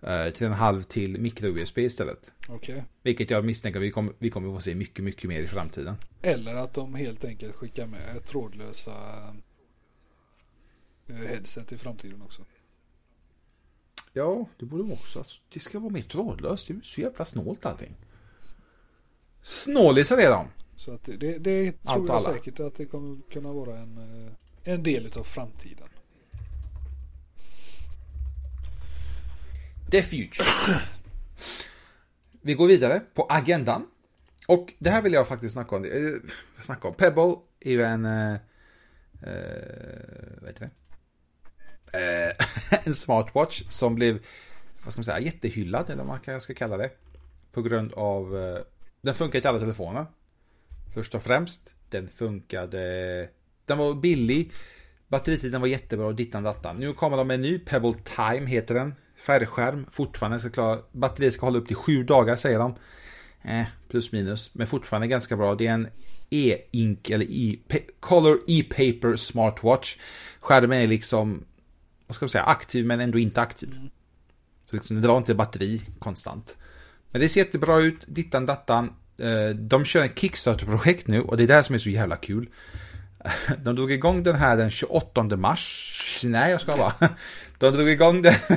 [0.00, 2.32] 3,5 till micro-USB istället.
[2.48, 2.84] Okej.
[3.02, 5.96] Vilket jag misstänker vi kommer, vi kommer få se mycket, mycket mer i framtiden.
[6.22, 8.92] Eller att de helt enkelt skickar med trådlösa
[11.06, 12.44] eh, headset i framtiden också.
[14.12, 15.18] Ja, det borde vara också.
[15.18, 16.68] Alltså, det ska vara mer trådlöst.
[16.68, 17.96] Det är så jävla snålt allting.
[19.42, 20.48] Snålisar är de.
[20.78, 22.32] Så att det, det, det Allt tror och jag alla.
[22.32, 24.32] säkert att det kommer kunna vara en, eh,
[24.72, 25.88] en del av framtiden.
[29.90, 30.48] The Future.
[32.42, 33.86] Vi går vidare på agendan.
[34.48, 35.84] Och det här vill jag faktiskt snacka om.
[35.84, 35.90] Eh,
[36.60, 36.94] snacka om.
[36.94, 38.04] Pebble är ju en...
[38.04, 38.38] Eh, eh,
[40.40, 40.70] vad heter det?
[41.92, 44.18] Eh, en smartwatch som blev,
[44.84, 46.90] vad ska man säga, jättehyllad eller vad man ska kalla det.
[47.52, 48.58] På grund av, eh,
[49.00, 50.06] den funkar till alla telefoner.
[50.98, 53.28] Först och främst, den funkade,
[53.64, 54.52] den var billig.
[55.08, 56.76] Batteritiden var jättebra och dittan dattan.
[56.76, 58.94] Nu kommer de med en ny, Pebble Time heter den.
[59.16, 62.74] Färgskärm, fortfarande ska klara, batteriet ska hålla upp till sju dagar säger de.
[63.42, 65.54] Eh, plus minus, men fortfarande ganska bra.
[65.54, 65.88] Det är en
[66.30, 67.58] e-ink eller e
[68.00, 69.96] Color e-paper smartwatch.
[70.40, 71.44] Skärmen är liksom,
[72.06, 73.74] vad ska man säga, aktiv men ändå inte aktiv.
[74.70, 76.56] Så liksom, det drar inte batteri konstant.
[77.10, 78.92] Men det ser jättebra ut, dittan dattan.
[79.18, 82.16] Eh, de kör en Kickstarter-projekt nu och det är det här som är så jävla
[82.16, 82.48] kul.
[83.62, 86.20] De drog igång den här den 28 mars.
[86.24, 86.92] Nej, jag ska bara.
[87.58, 88.32] De drog igång den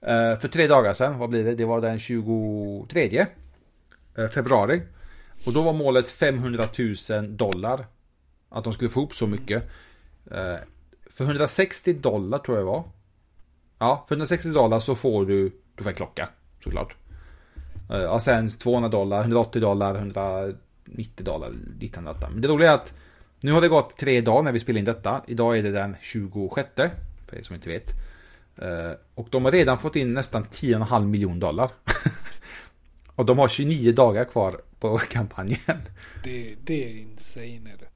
[0.00, 1.18] eh, för tre dagar sedan.
[1.18, 1.54] Vad blir det?
[1.54, 3.26] Det var den 23
[4.18, 4.82] eh, februari.
[5.44, 6.68] Och då var målet 500
[7.10, 7.86] 000 dollar.
[8.48, 9.70] Att de skulle få ihop så mycket.
[11.10, 12.84] För 160 dollar tror jag det var.
[13.78, 16.28] Ja, för 160 dollar så får du, du får en klocka
[16.64, 16.96] såklart.
[17.90, 22.32] Eh, Och sen 200 dollar, 180 dollar, 190 dollar, dittan dattan.
[22.32, 22.94] Men det roliga är att
[23.40, 25.22] nu har det gått tre dagar när vi spelar in detta.
[25.26, 26.68] Idag är det den 26,
[27.26, 27.90] för er som inte vet.
[28.56, 31.70] Eh, Och de har redan fått in nästan 10,5 miljoner dollar.
[33.14, 35.58] Och de har 29 dagar kvar på kampanjen.
[36.24, 37.88] Det, det är insane är det.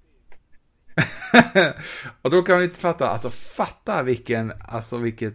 [2.22, 5.34] och då kan man inte fatta, alltså fatta vilken, alltså vilket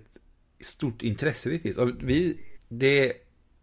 [0.62, 1.78] stort intresse det finns.
[1.78, 3.14] Och vi, det,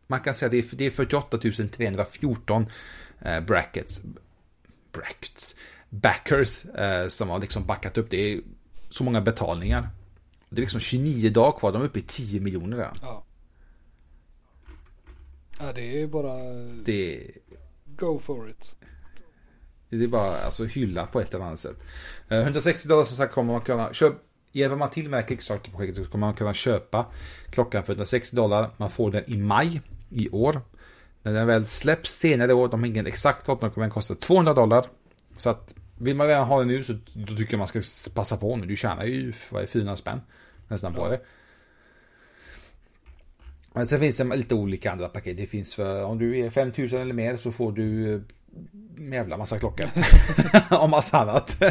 [0.07, 2.67] man kan säga att det är, det är 48 314
[3.21, 4.03] eh, brackets.
[4.93, 5.57] Brackets.
[5.89, 8.11] Backers eh, som har liksom backat upp.
[8.11, 8.41] Det är
[8.91, 9.89] så många betalningar.
[10.49, 11.73] Det är liksom 29 dagar kvar.
[11.73, 12.97] De är uppe i 10 miljoner redan.
[13.03, 13.25] Ja.
[15.59, 16.39] Ja, det är bara...
[16.85, 17.31] Det,
[17.85, 18.77] Go for it.
[19.89, 21.77] det är bara alltså hylla på ett eller annat sätt.
[22.29, 24.19] Eh, 160 dollar som sagt kommer man kunna köpa.
[24.53, 27.07] Hjälper man till med det här Kickstarter-projektet så kommer man kunna köpa
[27.51, 28.71] klockan för 160 dollar.
[28.77, 29.83] Man får den i maj
[30.15, 30.61] i år.
[31.23, 34.15] När den väl släpps senare i år, de har ingen exakt datum, kommer den kosta
[34.15, 34.87] 200 dollar.
[35.37, 37.81] Så att vill man redan ha den nu så då tycker jag man ska
[38.15, 38.67] passa på nu.
[38.67, 40.21] Du tjänar ju vad är, 400 spänn
[40.69, 41.21] nästan på det.
[43.73, 45.37] Men sen finns det lite olika andra paket.
[45.37, 48.15] Det finns för om du är 5000 eller mer så får du
[48.97, 49.87] en jävla massa klockor.
[50.83, 51.63] och massa annat.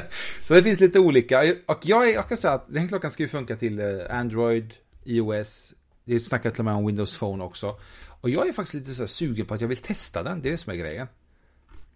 [0.43, 1.39] Så det finns lite olika.
[1.65, 4.73] Och jag, jag kan säga att den klockan ska ju funka till eh, Android,
[5.03, 5.73] iOS.
[6.05, 7.75] Det snackar till och med om Windows Phone också.
[8.23, 10.41] Och jag är faktiskt lite så här sugen på att jag vill testa den.
[10.41, 11.07] Det är det som är grejen.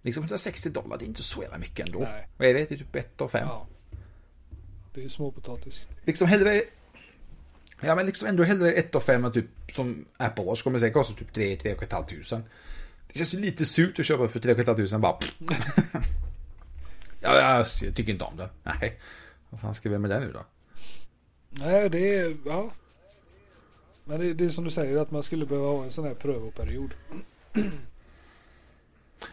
[0.01, 1.99] Liksom 160 dollar, det är inte så jävla mycket ändå.
[1.99, 2.27] Nej.
[2.37, 2.59] Vad är det?
[2.59, 3.47] Det är typ 1 och 5.
[3.47, 3.67] Ja.
[4.93, 5.85] Det är småpotatis.
[6.03, 6.61] Liksom hellre...
[7.81, 11.15] Ja men liksom ändå hellre 1 och 5 typ som Apple Watch kommer säga kostar
[11.15, 12.43] typ 3 3 500.
[13.07, 15.19] Det känns ju lite surt att köpa för 3 500 bara.
[17.21, 18.49] ja, jag tycker inte om den.
[18.63, 18.99] Nej.
[19.49, 20.45] Vad fan ska vi med den nu då?
[21.49, 22.35] Nej, det är...
[22.45, 22.71] Ja.
[24.07, 26.13] Men det, det är som du säger att man skulle behöva ha en sån här
[26.13, 26.93] prövoperiod.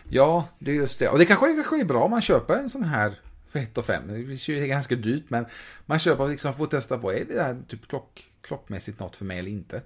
[0.08, 1.08] Ja, det är just det.
[1.08, 3.84] Och det kanske, kanske är bra om man köper en sån här för 1 och
[3.84, 4.08] 5.
[4.08, 5.46] Det är ganska dyrt men
[5.86, 9.24] man köper liksom för att testa på är det här typ klock, klockmässigt något för
[9.24, 9.82] mig eller inte.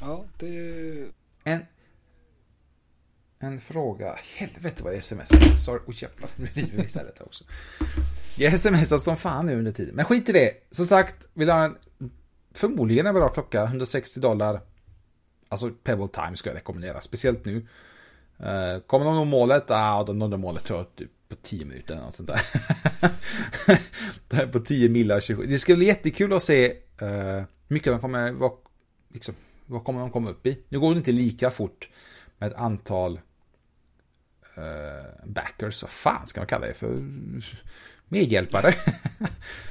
[0.00, 1.06] Ja, det...
[1.44, 1.60] En,
[3.38, 4.16] en fråga.
[4.36, 5.56] Helvete vad jag smsar.
[5.56, 5.80] Sorry.
[5.86, 7.44] Oj jävlar, nu river vi istället också.
[8.36, 9.94] Jag smsar som fan nu under tiden.
[9.94, 10.52] Men skit i det.
[10.70, 11.76] Som sagt, vill ha en
[12.54, 13.64] förmodligen en bra klocka.
[13.64, 14.60] 160 dollar.
[15.48, 17.00] Alltså Pebble Time skulle jag rekommendera.
[17.00, 17.66] Speciellt nu.
[18.40, 19.64] Uh, kommer de nå målet?
[19.68, 22.40] Ja, ah, de nådde målet tror jag typ på 10 minuter eller något sånt där.
[24.28, 25.46] det här på 10 millar 27.
[25.46, 26.72] Det skulle bli jättekul att se
[27.02, 28.52] uh, mycket de kommer, vad,
[29.08, 29.34] liksom,
[29.66, 30.62] vad kommer de komma upp i?
[30.68, 31.88] Nu går det inte lika fort
[32.38, 33.20] med ett antal
[34.58, 35.82] uh, backers.
[35.82, 37.04] Vad fan ska man kalla det för?
[38.08, 38.74] Medhjälpare.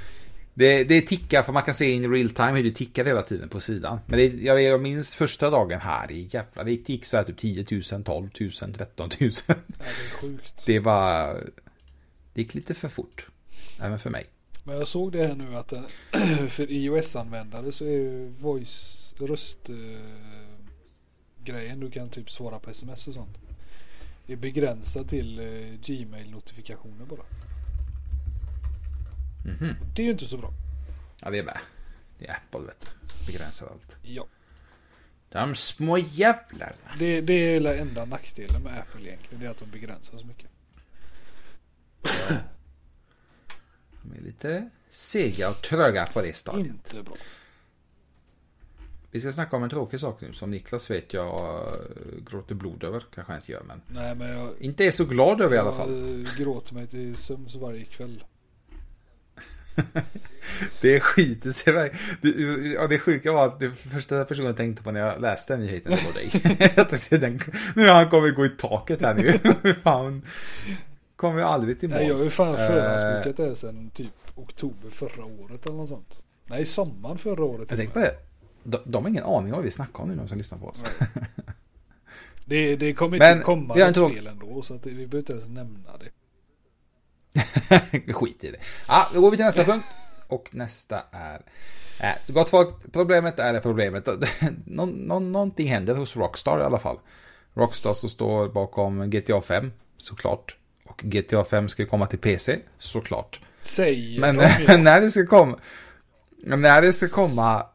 [0.60, 3.50] det, det tickar, för man kan se in real time hur det tickar hela tiden
[3.50, 4.00] på sidan.
[4.06, 7.38] Men det, jag, jag minns första dagen här, i jävlar, det gick så här typ
[7.38, 9.32] 10 000, 12 000, 13 000.
[9.48, 10.66] Ja, det är sjukt.
[10.66, 11.44] Det var...
[12.34, 13.28] Det gick lite för fort.
[13.82, 14.26] Även för mig.
[14.64, 15.86] Men jag såg det här nu att den,
[16.50, 19.76] för iOS-användare så är ju voice röst eh,
[21.44, 23.38] grejen du kan typ svara på sms och sånt.
[24.26, 25.46] Det är begränsat till eh,
[25.84, 27.26] Gmail-notifikationer bara.
[29.46, 29.76] Mhm.
[29.96, 30.54] Det är ju inte så bra.
[31.22, 31.58] Ja, det är med.
[32.20, 33.26] Det är Apple, vet du.
[33.32, 33.98] Begränsar allt.
[34.04, 34.28] Ja.
[35.30, 36.74] De små jävlarna.
[37.00, 39.40] Det, det är hela enda nackdelen med Apple egentligen.
[39.40, 40.50] Det är att de begränsar så mycket.
[44.02, 46.68] De är lite sega och tröga på det stadiet.
[46.68, 47.14] Inte bra.
[49.12, 52.84] Vi ska snacka om en tråkig sak nu som Niklas vet jag äh, gråter blod
[52.84, 53.04] över.
[53.16, 53.82] Kanske han inte gör men.
[53.88, 56.24] Nej men jag, Inte är så glad över i alla fall.
[56.28, 58.24] jag gråter mig till sömns varje kväll.
[60.82, 61.92] Det skiter sig iväg.
[62.22, 62.30] Det,
[62.74, 65.66] ja, det sjuka var att det första personen jag tänkte på när jag läste den
[65.66, 67.20] nyheten var dig.
[67.20, 67.40] Den,
[67.76, 69.74] nu har han kommit gå i taket här nu.
[69.84, 70.22] Fan.
[71.16, 71.98] Kommer vi aldrig till mål.
[71.98, 75.78] Nej jag har ju fan Eh, förhandsbokat det här sedan typ oktober förra året eller
[75.78, 76.24] något sånt.
[76.46, 77.66] Nej sommaren förra året.
[77.70, 78.16] Jag tänkte på det.
[78.64, 80.66] De, de har ingen aning om vad vi snackar om nu, de som lyssnar på
[80.66, 80.84] oss.
[82.46, 85.18] Det, det kommer Men inte komma vi har något spel ändå så att vi behöver
[85.18, 86.10] inte ens nämna det.
[88.14, 88.58] Skit i det.
[88.88, 89.86] Ja, då går vi till nästa punkt.
[90.28, 91.42] Och nästa är...
[92.00, 94.08] Äh, gott folk, problemet är det problemet.
[94.66, 97.00] Nå, nå, någonting händer hos Rockstar i alla fall.
[97.54, 100.56] Rockstar som står bakom GTA 5, såklart.
[100.86, 103.40] Och GTA 5 ska komma till PC, såklart.
[103.64, 104.38] Säger Men
[104.68, 105.60] de när det ska komma...
[106.38, 107.66] När det ska komma...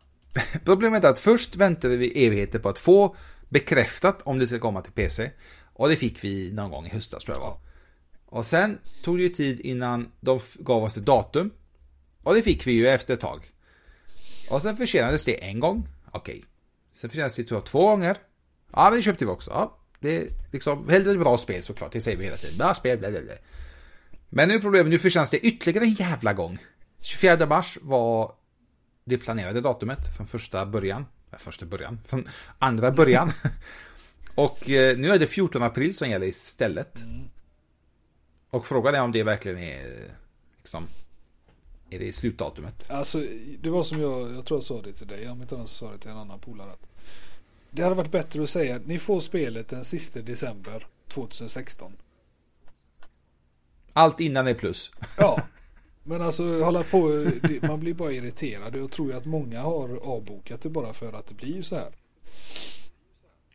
[0.65, 3.17] Problemet är att först väntade vi evigheter på att få
[3.49, 5.31] bekräftat om det ska komma till PC.
[5.73, 7.59] Och det fick vi någon gång i höstas tror jag var.
[8.35, 11.51] Och sen tog det ju tid innan de gav oss ett datum.
[12.23, 13.53] Och det fick vi ju efter ett tag.
[14.51, 15.89] Och sen försenades det en gång.
[16.11, 16.45] Okej.
[16.93, 18.17] Sen försenades det tror jag, två gånger.
[18.73, 19.51] Ja, men det köpte vi också.
[19.51, 21.93] Ja, det är liksom hellre bra spel såklart.
[21.93, 22.59] Det säger vi hela tiden.
[22.59, 23.33] Bra spel, bla, bla, bla.
[24.29, 26.59] Men nu är problemet, nu förtjänas det ytterligare en jävla gång.
[27.01, 28.35] 24 mars var
[29.05, 31.07] det planerade datumet från första början.
[31.33, 32.29] äh, Första början, från
[32.59, 33.33] andra början.
[34.35, 37.05] Och eh, nu är det 14 april som gäller istället.
[38.55, 39.87] Och frågan är om det verkligen är
[40.59, 40.87] liksom
[41.91, 42.91] är det slutdatumet?
[42.91, 43.27] Alltså
[43.61, 45.77] det var som jag, jag tror jag sa det till dig, om inte annars så
[45.87, 46.73] sa det till en annan polare
[47.71, 51.93] Det hade varit bättre att säga att ni får spelet den sista december 2016.
[53.93, 54.93] Allt innan är plus.
[55.19, 55.43] Ja,
[56.03, 57.31] men alltså hålla på,
[57.63, 58.77] man blir bara irriterad.
[58.77, 61.93] Jag tror ju att många har avbokat det bara för att det blir så här.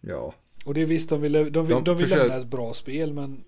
[0.01, 0.33] Ja.
[0.65, 2.73] Och det är visst, de vill, de vill, de De vill försöker- lämna ett bra
[2.73, 3.43] spel men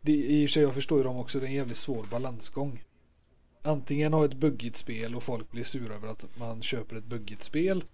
[0.00, 2.06] det, i och för sig jag förstår ju dem också, det är en jävligt svår
[2.10, 2.84] balansgång.
[3.62, 7.42] Antingen ha ett buggigt spel och folk blir sura över att man köper ett buggigt
[7.42, 7.84] spel.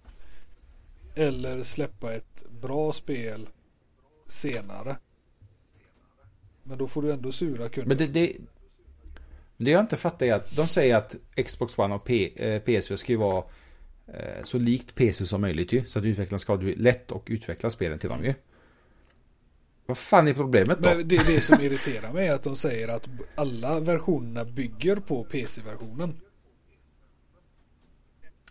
[1.15, 3.47] Eller släppa ett bra spel
[4.27, 4.97] senare.
[6.63, 7.87] Men då får du ändå sura kunder.
[7.87, 8.37] Men det, det,
[9.57, 11.15] det jag inte fattar är att de säger att
[11.45, 13.43] Xbox One och P, eh, PS4 ska ju vara
[14.07, 15.85] eh, så likt PC som möjligt ju.
[15.85, 18.33] Så att utvecklarna ska ha lätt att utveckla spelen till dem ju.
[19.85, 20.89] Vad fan är problemet då?
[20.89, 25.23] Men det, det som irriterar mig är att de säger att alla versionerna bygger på
[25.23, 26.21] PC-versionen.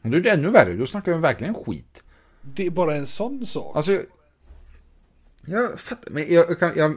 [0.02, 2.04] Då är det ännu värre, då snackar vi verkligen skit.
[2.42, 3.76] Det är bara en sån sak.
[3.76, 4.02] Alltså,
[5.46, 6.96] jag fattar, men jag, jag, kan, jag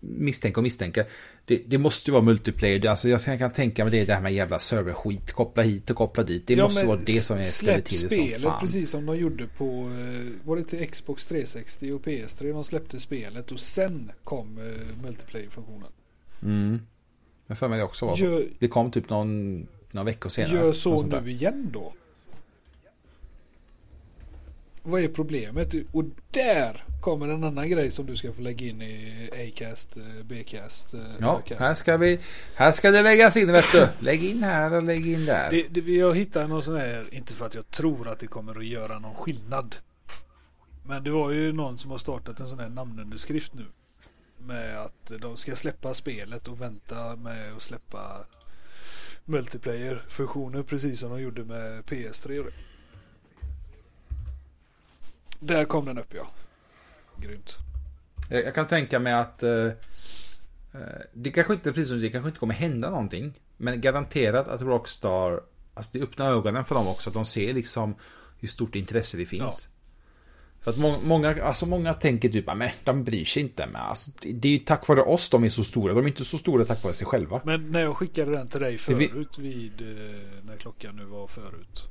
[0.00, 1.06] misstänker och misstänker.
[1.50, 4.20] Det, det måste ju vara multiplayer, alltså jag kan, kan tänka mig det, det här
[4.20, 6.46] med jävla serverskit, koppla hit och koppla dit.
[6.46, 8.60] Det Ja, måste vara det som är ställer till det som fan.
[8.60, 13.00] precis som de gjorde på, eh, var det till Xbox 360 och PS3 de släppte
[13.00, 15.88] spelet och sen kom uh, multiplayer-funktionen.
[16.42, 16.80] Mm.
[17.46, 18.24] Jag för mig det också var så.
[18.24, 20.56] Gör, Det kom typ någon, några veckor senare.
[20.56, 21.20] gör så där.
[21.20, 21.92] nu igen då.
[24.82, 25.74] Vad är problemet?
[25.92, 30.24] Och där kommer en annan grej som du ska få lägga in i Acast, eh,
[30.24, 32.18] Bcast, eh, Ja, här ska vi,
[32.54, 33.88] här ska det läggas in vet du.
[33.98, 35.50] Lägg in här och lägg in där.
[35.50, 38.58] Det, det, jag hittar någon sån här, inte för att jag tror att det kommer
[38.58, 39.76] att göra någon skillnad.
[40.82, 43.64] Men det var ju någon som har startat en sån här namnunderskrift nu.
[44.38, 48.24] Med att de ska släppa spelet och vänta med att släppa
[49.24, 52.52] multiplayer-funktioner precis som de gjorde med PS3 och det.
[55.40, 56.26] Där kom den upp ja.
[57.20, 57.58] Grymt.
[58.30, 59.66] Jag, jag kan tänka mig att eh,
[60.72, 60.80] eh,
[61.12, 63.32] det kanske inte, precis som det kanske inte kommer hända någonting.
[63.56, 65.40] Men garanterat att Rockstar,
[65.74, 67.10] alltså det öppnar ögonen för dem också.
[67.10, 67.94] Att de ser liksom
[68.38, 69.68] hur stort intresse det finns.
[70.60, 73.66] För att må, många, alltså många tänker typ, men de bryr sig inte.
[73.66, 75.94] Men alltså, det, är ju tack vare oss de är så stora.
[75.94, 77.40] De är inte så stora tack vare sig själva.
[77.44, 79.86] Men när jag skickade den till dig förut vid eh,
[80.42, 81.84] när klockan nu var förut.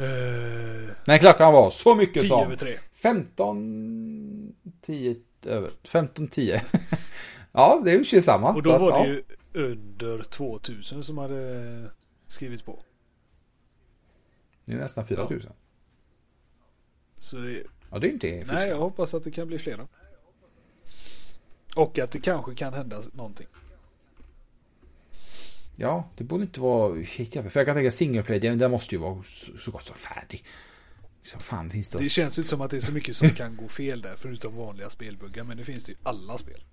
[0.00, 2.78] Eh, När klockan var så mycket 10 som över 3.
[2.92, 6.62] 15, 10 över, 15, 10.
[7.52, 8.54] ja, det är ju samma.
[8.54, 9.02] Och då att, var ja.
[9.02, 9.22] det ju
[9.52, 11.90] under 2000 som hade
[12.26, 12.82] skrivit på.
[14.64, 15.52] Det är nästan 4000.
[17.18, 18.54] Så det, Ja, det är inte fuska.
[18.54, 19.88] nej, jag hoppas att det kan bli flera.
[21.76, 23.46] Och att det kanske kan hända någonting.
[25.80, 27.50] Ja, det borde inte vara helt jävla...
[27.50, 29.96] För jag kan tänka single play, den, den måste ju vara så, så gott som
[29.96, 30.44] färdig.
[31.20, 31.98] Så fan finns det...
[31.98, 34.16] Det känns ju inte som att det är så mycket som kan gå fel där
[34.16, 35.44] förutom vanliga spelbuggar.
[35.44, 36.64] Men det finns det ju i alla spel.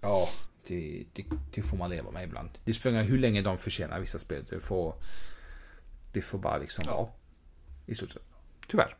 [0.00, 0.28] Ja,
[0.66, 2.50] det, det, det får man leva med ibland.
[2.64, 4.44] Det spelar hur länge de förtjänar vissa spel.
[4.50, 4.94] Det får...
[6.12, 6.96] Det får bara liksom Ja.
[6.96, 7.08] vara.
[7.86, 8.22] I stort sett.
[8.68, 8.96] Tyvärr.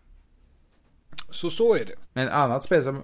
[1.31, 1.97] Så så är det.
[2.12, 3.03] Men ett annat spel som...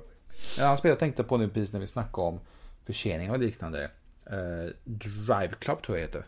[0.57, 2.41] Ett annat spel jag tänkte på nu precis när vi snackade om
[2.85, 3.91] försening och liknande.
[4.33, 6.27] Uh, Drive Club tror jag heter.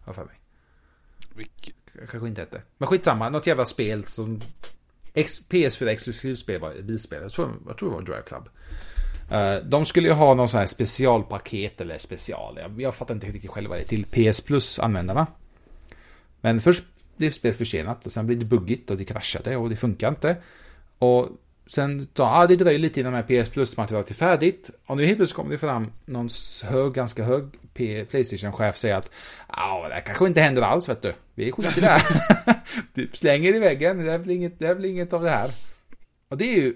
[0.00, 0.34] Har för mig.
[1.34, 1.72] Vilk-
[2.10, 2.62] Kanske inte hette.
[2.78, 4.40] Men skitsamma, något jävla spel som...
[5.14, 7.22] Ex, PS4 exklusivspel var bilspel.
[7.22, 8.48] Jag tror, jag tror det var Drive Club.
[9.30, 12.58] Eh, de skulle ju ha någon sån här specialpaket eller special.
[12.58, 14.04] Jag, jag fattar inte riktigt själv vad det är.
[14.04, 15.26] Till PS Plus användarna.
[16.40, 16.84] Men först
[17.16, 20.36] blev spelet försenat och sen blev det buggigt och det kraschade och det funkar inte.
[20.98, 21.28] Och
[21.70, 24.70] sen då, ah, det dröjer lite innan de här PS Plus-materialet är färdigt.
[24.86, 26.28] Och nu helt plötsligt kommer det fram någon
[26.64, 27.44] hög, ganska hög
[28.08, 29.10] Playstation-chef säger att
[29.48, 31.12] ja, det här kanske inte händer alls vet du.
[31.34, 32.02] Vi skiter i det här.
[32.94, 35.50] typ slänger i väggen, det är väl inget, det är väl inget av det här.
[36.28, 36.74] Och det är ju,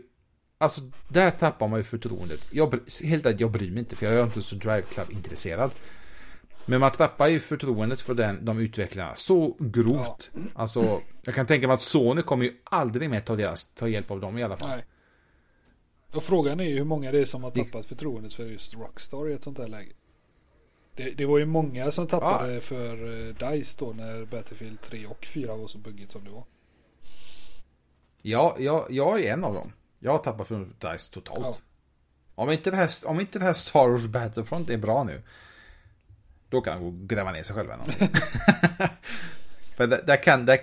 [0.58, 2.40] alltså där tappar man ju förtroendet.
[2.50, 5.70] Jag, helt ärligt, jag bryr mig inte för jag är inte så Drive Club-intresserad.
[6.66, 10.30] Men man tappar ju förtroendet för den, de utvecklarna så grovt.
[10.54, 14.10] Alltså, jag kan tänka mig att Sony kommer ju aldrig mer ta, deras, ta hjälp
[14.10, 14.68] av dem i alla fall.
[14.68, 14.84] Nej.
[16.12, 18.74] Och frågan är ju hur många det är som har Det- tappat förtroendet för just
[18.74, 19.92] Rockstar i ett sånt här läge.
[20.96, 25.24] Det, det var ju många som tappade för uh, DICE då när Battlefield 3 och
[25.26, 26.44] 4 var så buggigt som det var.
[28.22, 29.72] Ja, jag, jag är en av dem.
[29.98, 31.40] Jag har tappat för DICE totalt.
[31.42, 31.54] Ja.
[32.42, 35.22] Om, inte det här, om inte det här Star Wars Battlefront är bra nu.
[36.54, 37.74] Då kan de gå och gräva ner sig själva.
[37.74, 38.08] eller.
[39.76, 40.60] För där, där kan, där,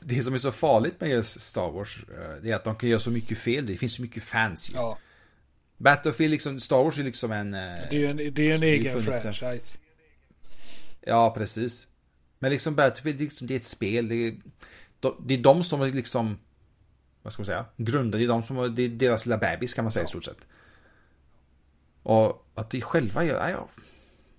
[0.00, 2.88] det som är så farligt med just Star Wars, eh, det är att de kan
[2.88, 3.66] göra så mycket fel.
[3.66, 4.74] Det finns så mycket fans ju.
[4.74, 4.98] Ja,
[5.76, 7.54] Battlefield, liksom, Star Wars är liksom en...
[7.54, 9.78] eh, det är ju en, det är en det är egen franchise.
[11.00, 11.88] Ja, precis.
[12.38, 14.08] Men liksom Battlefield, liksom, det är ett spel.
[14.08, 14.34] Det är,
[15.00, 16.38] de- det är de som liksom
[17.22, 19.92] vad ska man säga, grundade i dem som det är deras lilla bebis kan man
[19.92, 20.46] säga i stort sett.
[22.02, 23.68] Och att de själva gör, ja,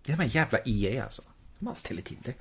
[0.04, 1.22] det är de här jävla EA alltså.
[1.60, 2.34] Man ställer till det.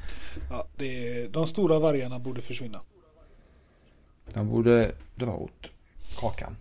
[0.51, 2.81] Ja, det är, de stora vargarna borde försvinna.
[4.35, 5.71] De borde dra åt
[6.17, 6.57] kakan.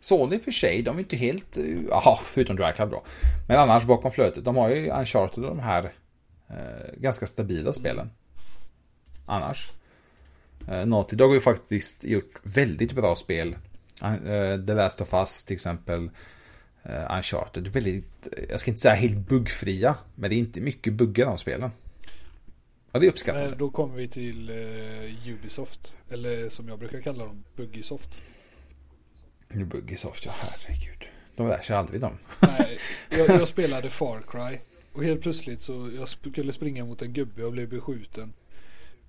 [0.00, 3.02] Sony för sig, de är inte helt, jaha, förutom Dry Club då.
[3.48, 5.92] Men annars bakom flötet, de har ju Uncharted och de här
[6.48, 8.10] eh, ganska stabila spelen.
[9.26, 9.72] Annars.
[10.68, 13.56] Eh, Naughty Dog har ju faktiskt gjort väldigt bra spel.
[14.02, 16.10] Uh, The Last of Us till exempel.
[16.88, 17.68] Uh, Uncharted.
[17.68, 19.96] Väldigt, jag ska inte säga helt buggfria.
[20.14, 21.70] Men det är inte mycket buggar de spelen.
[22.92, 23.58] Ja, det är uppskattat.
[23.58, 25.94] Då kommer vi till uh, Ubisoft.
[26.10, 28.18] Eller som jag brukar kalla dem, Buggisoft.
[29.48, 31.08] Buggisoft, ja herregud.
[31.36, 32.18] De lär sig aldrig dem.
[32.40, 32.78] Nej,
[33.10, 34.58] jag, jag spelade Far Cry.
[34.92, 38.32] Och helt plötsligt så jag skulle springa mot en gubbe och blev beskjuten.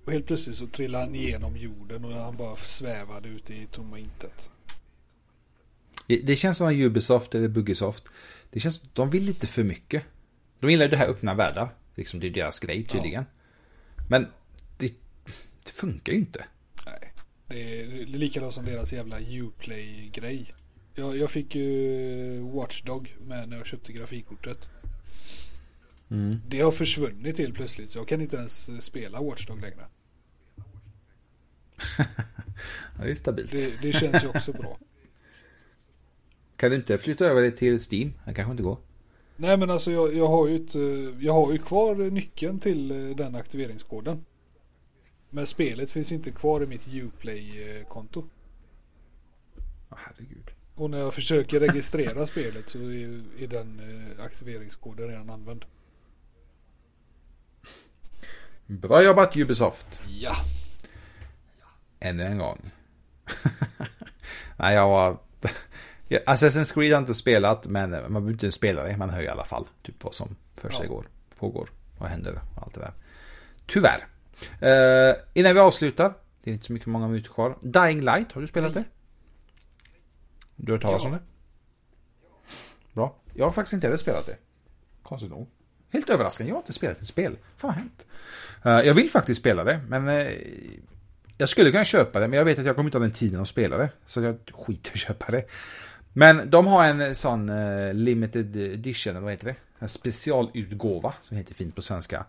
[0.04, 3.98] Och helt plötsligt så trillade han igenom jorden och han bara svävade ute i tomma
[3.98, 4.50] intet.
[6.16, 8.04] Det känns som Ubisoft eller Buggisoft.
[8.50, 10.04] Det känns de vill lite för mycket.
[10.60, 11.74] De gillar det här öppna världar.
[11.94, 13.24] Liksom det är deras grej tydligen.
[13.24, 14.02] Ja.
[14.08, 14.26] Men
[14.76, 14.94] det,
[15.64, 16.44] det, funkar ju inte.
[16.86, 17.12] Nej.
[17.46, 20.52] Det är, det är likadant som deras jävla Uplay-grej.
[20.94, 24.68] Jag, jag fick ju Watchdog med när jag köpte grafikkortet.
[26.10, 26.40] Mm.
[26.48, 27.90] Det har försvunnit helt plötsligt.
[27.90, 29.86] Så jag kan inte ens spela Watchdog längre.
[32.98, 33.52] ja, det är stabilt.
[33.52, 34.78] Det, det, känns ju också bra.
[36.60, 38.12] Kan du inte flytta över det till Steam?
[38.24, 38.78] Det kanske inte går.
[39.36, 40.74] Nej men alltså jag, jag, har ju ett,
[41.22, 44.24] jag har ju kvar nyckeln till eh, den aktiveringskoden.
[45.30, 48.20] Men spelet finns inte kvar i mitt Uplay-konto.
[49.90, 50.50] Oh, herregud.
[50.74, 55.64] Och när jag försöker registrera spelet så är, är den eh, aktiveringskoden redan använd.
[58.66, 60.02] Bra jobbat Ubisoft.
[60.08, 60.34] Ja.
[62.00, 62.70] Ännu en gång.
[64.56, 65.29] Nej, jag var...
[66.10, 68.96] Assassin's Creed har inte spelat, men man behöver inte spela det.
[68.96, 70.92] Man hör i alla fall typ vad som för sig ja.
[70.92, 71.08] går,
[71.38, 72.92] pågår, vad händer och allt det där.
[73.66, 74.06] Tyvärr.
[74.62, 77.58] Uh, innan vi avslutar, det är inte så mycket många minuter kvar.
[77.62, 78.84] Dying Light, har du spelat Nej.
[78.84, 78.90] det?
[80.56, 81.08] Du har hört talas ja.
[81.08, 81.20] om det?
[82.92, 83.16] Bra.
[83.34, 84.36] Jag har faktiskt inte heller spelat det.
[85.02, 85.48] Konstigt nog.
[85.92, 87.38] Helt överraskande, jag har inte spelat ett spel.
[87.56, 88.06] Fan vad hänt?
[88.66, 90.32] Uh, jag vill faktiskt spela det, men uh,
[91.36, 93.40] jag skulle kunna köpa det, men jag vet att jag kommer inte ha den tiden
[93.40, 93.90] att spela det.
[94.06, 95.44] Så jag skiter i att köpa det.
[96.12, 99.56] Men de har en sån uh, limited edition, eller vad heter det?
[99.78, 102.24] En specialutgåva, som heter fint på svenska.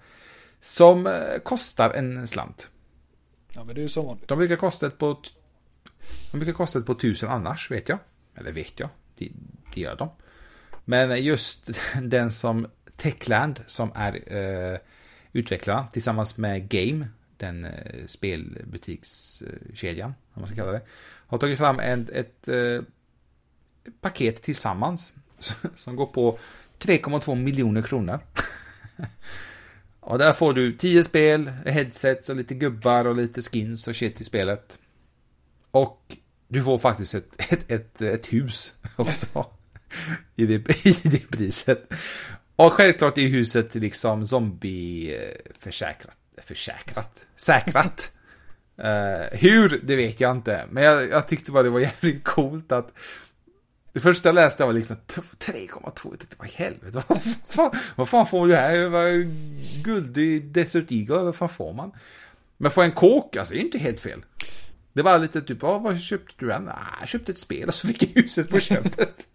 [0.62, 2.70] Som kostar en slant.
[3.54, 4.28] Ja, men det är ju som vanligt.
[4.28, 5.22] De brukar kosta ett på...
[6.32, 8.00] De brukar kosta ett på tusen annars, vet jag.
[8.36, 8.90] Eller vet jag.
[9.18, 9.32] Det,
[9.74, 10.10] det gör de.
[10.86, 11.70] Men just
[12.02, 14.78] den som Techland som är eh,
[15.32, 17.08] utvecklare tillsammans med Game,
[17.38, 20.82] den eh, spelbutikskedjan, om man ska kalla det,
[21.28, 22.82] har tagit fram en, ett eh,
[24.02, 25.14] paket tillsammans
[25.76, 26.40] som går på
[26.80, 28.20] 3,2 miljoner kronor.
[30.00, 34.22] och där får du 10 spel, headsets och lite gubbar och lite skins och shit
[34.22, 34.80] i spelet.
[35.72, 36.18] Och
[36.48, 39.46] du får faktiskt ett, ett, ett, ett hus också.
[40.36, 41.94] I det, I det priset.
[42.56, 46.18] Och självklart är huset liksom zombie-försäkrat.
[46.38, 47.28] Försäkrat?
[47.36, 48.12] Säkrat.
[48.80, 48.86] uh,
[49.32, 50.66] hur, det vet jag inte.
[50.72, 52.94] Men jag, jag, tyckte bara det var jävligt coolt att
[53.94, 56.18] det första jag läste var liksom 3,2.
[56.38, 57.04] Vad i helvete?
[57.08, 59.28] Vad fan, vad fan får du här?
[59.84, 61.18] Guld i Desert Eagle?
[61.18, 61.92] Vad fan får man?
[62.58, 64.26] Men få en kåk, alltså det är inte helt fel.
[64.94, 66.46] Det var lite typ, vad köpte du?
[66.48, 69.28] Nej, jag köpte ett spel och så fick jag huset på köpet.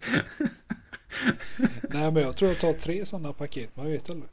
[1.82, 4.30] Nej men jag tror jag tar tre sådana paket, man vet aldrig.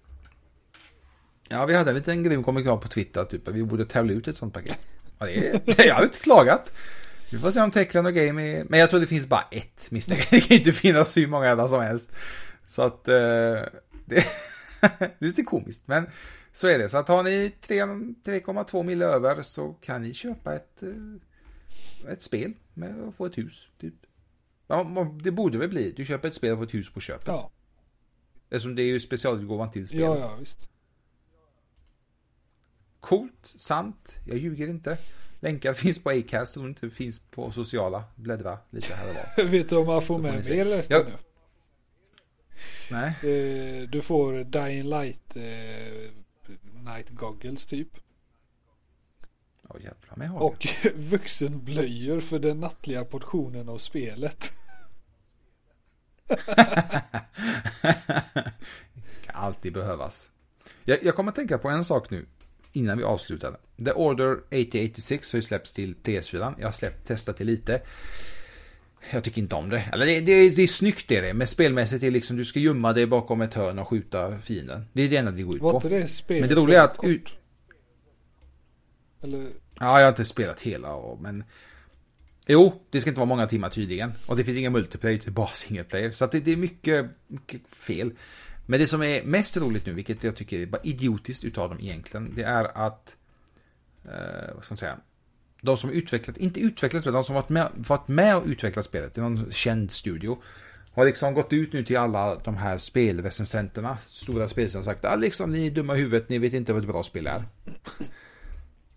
[1.50, 4.28] Ja, vi hade en liten grym kommentar på Twitter, typ att vi borde tävla ut
[4.28, 4.78] ett sådant paket.
[5.20, 6.74] Ja, det är, jag hade inte klagat.
[7.34, 8.66] Vi får se om Techland och Game är...
[8.70, 10.30] Men jag tror det finns bara ett misstänkt.
[10.32, 12.12] Det kan inte finnas hur många andra som helst.
[12.68, 13.08] Så att...
[13.08, 13.14] Eh,
[14.06, 14.18] det,
[15.00, 16.10] är lite komiskt, men
[16.54, 16.90] så är det.
[16.90, 22.54] Så att har ni 3,2 mil över så kan ni köpa ett, eh, ett spel
[22.74, 23.96] med att få ett hus, typ.
[25.24, 25.92] Det borde väl bli.
[25.92, 27.28] Du köper ett spel och får ett hus på köpet.
[27.28, 27.52] Ja.
[28.50, 30.06] Eftersom det är ju specialutgåvan till spelet.
[30.06, 30.70] Ja, ja, visst.
[33.00, 34.98] Coolt, sant, jag ljuger inte.
[35.44, 38.04] Länkar finns på Acast och inte finns på sociala.
[38.16, 39.44] Bläddra lite här och var.
[39.52, 41.04] Vet du om man får Så med mer resten ja.
[41.04, 41.14] nu?
[42.92, 43.10] Nej.
[43.22, 45.44] Eh, du får Dying Light eh,
[46.84, 47.88] Night Goggles typ.
[49.70, 54.52] Oh, jävlar, och vuxenblöjor för den nattliga portionen av spelet.
[59.26, 60.32] kan alltid behövas.
[60.84, 62.26] Jag, jag kommer att tänka på en sak nu.
[62.72, 63.58] innan vi avslutar.
[63.86, 66.54] The Order 8086 har ju släppts till PS4.
[66.60, 67.82] Jag har släppt, testat det lite.
[69.12, 69.90] Jag tycker inte om det.
[69.94, 71.34] Eller det, det, det är snyggt det är det.
[71.34, 74.86] Men spelmässigt är det liksom du ska gömma dig bakom ett hörn och skjuta fienden.
[74.94, 75.80] Det är det enda det går ut på.
[75.90, 76.98] det Men det roliga är att...
[77.04, 77.30] Ut...
[79.22, 79.44] Eller,
[79.80, 81.44] Ja, jag har inte spelat hela och, men...
[82.48, 84.12] Jo, det ska inte vara många timmar tydligen.
[84.28, 86.12] Och det finns inga multiplayer, det är bara single player.
[86.12, 88.12] Så att det, det är mycket, mycket fel.
[88.66, 91.80] Men det som är mest roligt nu, vilket jag tycker är bara idiotiskt utav dem
[91.80, 93.18] egentligen, det är att...
[94.06, 94.98] Eh, vad ska man säga?
[95.62, 99.18] De som utvecklat, inte utvecklat spelet, de som varit med, varit med och utvecklat spelet,
[99.18, 100.38] i någon känd studio.
[100.92, 105.20] Har liksom gått ut nu till alla de här spelrecensenterna, stora spelare och sagt att
[105.20, 107.44] liksom, ni är dumma i huvudet, ni vet inte vad ett bra spel är.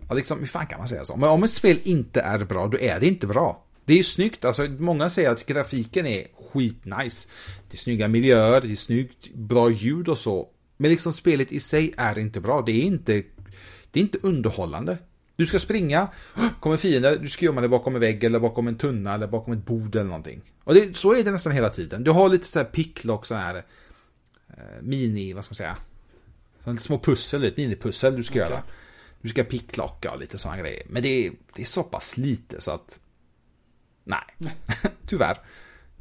[0.08, 1.16] Ja, liksom, hur fan kan man säga så?
[1.16, 3.64] Men om ett spel inte är bra, då är det inte bra.
[3.84, 7.28] Det är ju snyggt, alltså många säger att grafiken är skitnice.
[7.70, 10.48] Det är snygga miljöer, det är snyggt, bra ljud och så.
[10.76, 13.22] Men liksom spelet i sig är inte bra, det är inte,
[13.96, 14.98] det är inte underhållande.
[15.36, 16.08] Du ska springa,
[16.60, 19.52] kommer fiender, du ska gömma dig bakom en vägg eller bakom en tunna eller bakom
[19.52, 20.42] ett bord eller någonting.
[20.64, 22.04] Och det, så är det nästan hela tiden.
[22.04, 23.62] Du har lite så här picklock, så här
[24.48, 25.76] eh, mini, vad ska man säga?
[26.64, 28.62] Sådana små pussel, ett minipussel du ska göra.
[29.20, 30.82] Du ska picklocka och lite sådana grejer.
[30.86, 32.98] Men det är, det är så pass lite så att...
[34.04, 34.52] Nej,
[35.06, 35.38] tyvärr.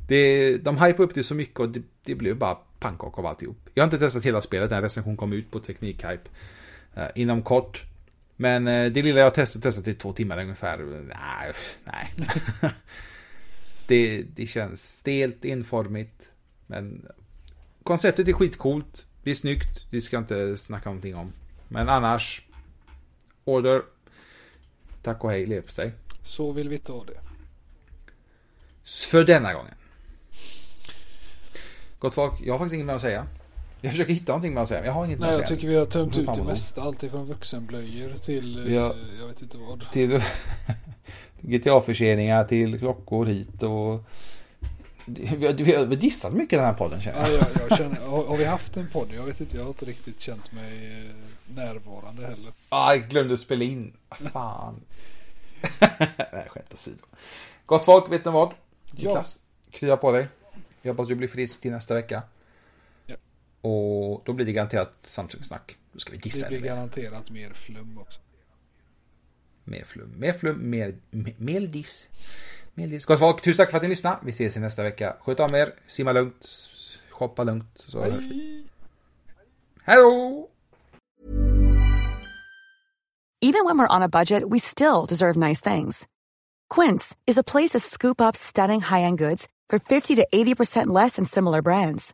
[0.08, 3.70] Det, de hypar upp det så mycket och det, det blev bara pannkaka av alltihop.
[3.74, 6.30] Jag har inte testat hela spelet, den här recension kom ut på Teknikhype
[7.16, 7.84] inom kort.
[8.36, 10.78] Men eh, det lilla jag testat, testat i två timmar ungefär.
[10.78, 12.14] Nej, nej.
[13.88, 16.30] det, det känns stelt, enformigt.
[16.68, 17.08] Men
[17.84, 19.06] konceptet är skitcoolt.
[19.24, 21.34] Det är snyggt, det ska jag inte snacka någonting om.
[21.68, 22.46] Men annars,
[23.46, 23.82] Order.
[25.02, 25.92] Tack och hej leverpastej.
[26.24, 27.20] så vill vi ha det.
[28.86, 29.74] För denna gången.
[32.00, 33.28] Gott folk, jag har faktiskt inget mer att säga.
[33.86, 35.86] Jag försöker hitta någonting säga, men jag har inget mer Nej, jag tycker vi har
[35.86, 36.82] tömt ut det mesta.
[36.82, 38.96] Allt ifrån vuxenblöjor till eh, Ja.
[39.20, 39.92] jag vet inte vad.
[39.92, 40.22] Till
[41.42, 44.04] GTA-förseningar, till klockor hit och...
[45.06, 47.42] Vi har, vi har dissat mycket den här podden känner Ja, jag.
[47.42, 49.08] jag, jag känner, har, har vi haft en podd?
[49.16, 51.16] Jag vet inte, jag har inte riktigt känt mig eh,
[51.56, 52.52] närvarande heller.
[52.70, 53.94] Ah, jag glömde spela in.
[54.10, 54.82] Ah, Fan.
[56.34, 56.98] Nej, skämt åsido.
[57.66, 58.52] Gott folk, vet ni vad?
[58.92, 59.40] Niklas,
[59.72, 60.28] krya på dig.
[60.82, 62.24] Jag hoppas du blir frisk till nästa vecka.
[63.66, 65.78] Och då blir det garanterat Samsung-snack.
[65.94, 66.70] Då ska vi Det dissa blir det mer.
[66.76, 68.20] garanterat mer flum också.
[69.64, 72.10] Mer flum, mer flum, mer, mer, mer diss.
[72.74, 73.06] Mer diss.
[73.06, 74.18] Gott folk, tusen tack för att ni lyssnade.
[74.24, 75.16] Vi ses i nästa vecka.
[75.20, 76.46] Sköt om er, simma lugnt,
[77.12, 78.66] shoppa lugnt, så hörs vi.
[79.84, 80.50] Hej då!
[83.42, 86.08] Even when we're on a budget, we still deserve nice things.
[86.76, 91.16] Quince is a place to scoop up stunning high-end goods for 50 to 80% less
[91.16, 92.14] than similar brands.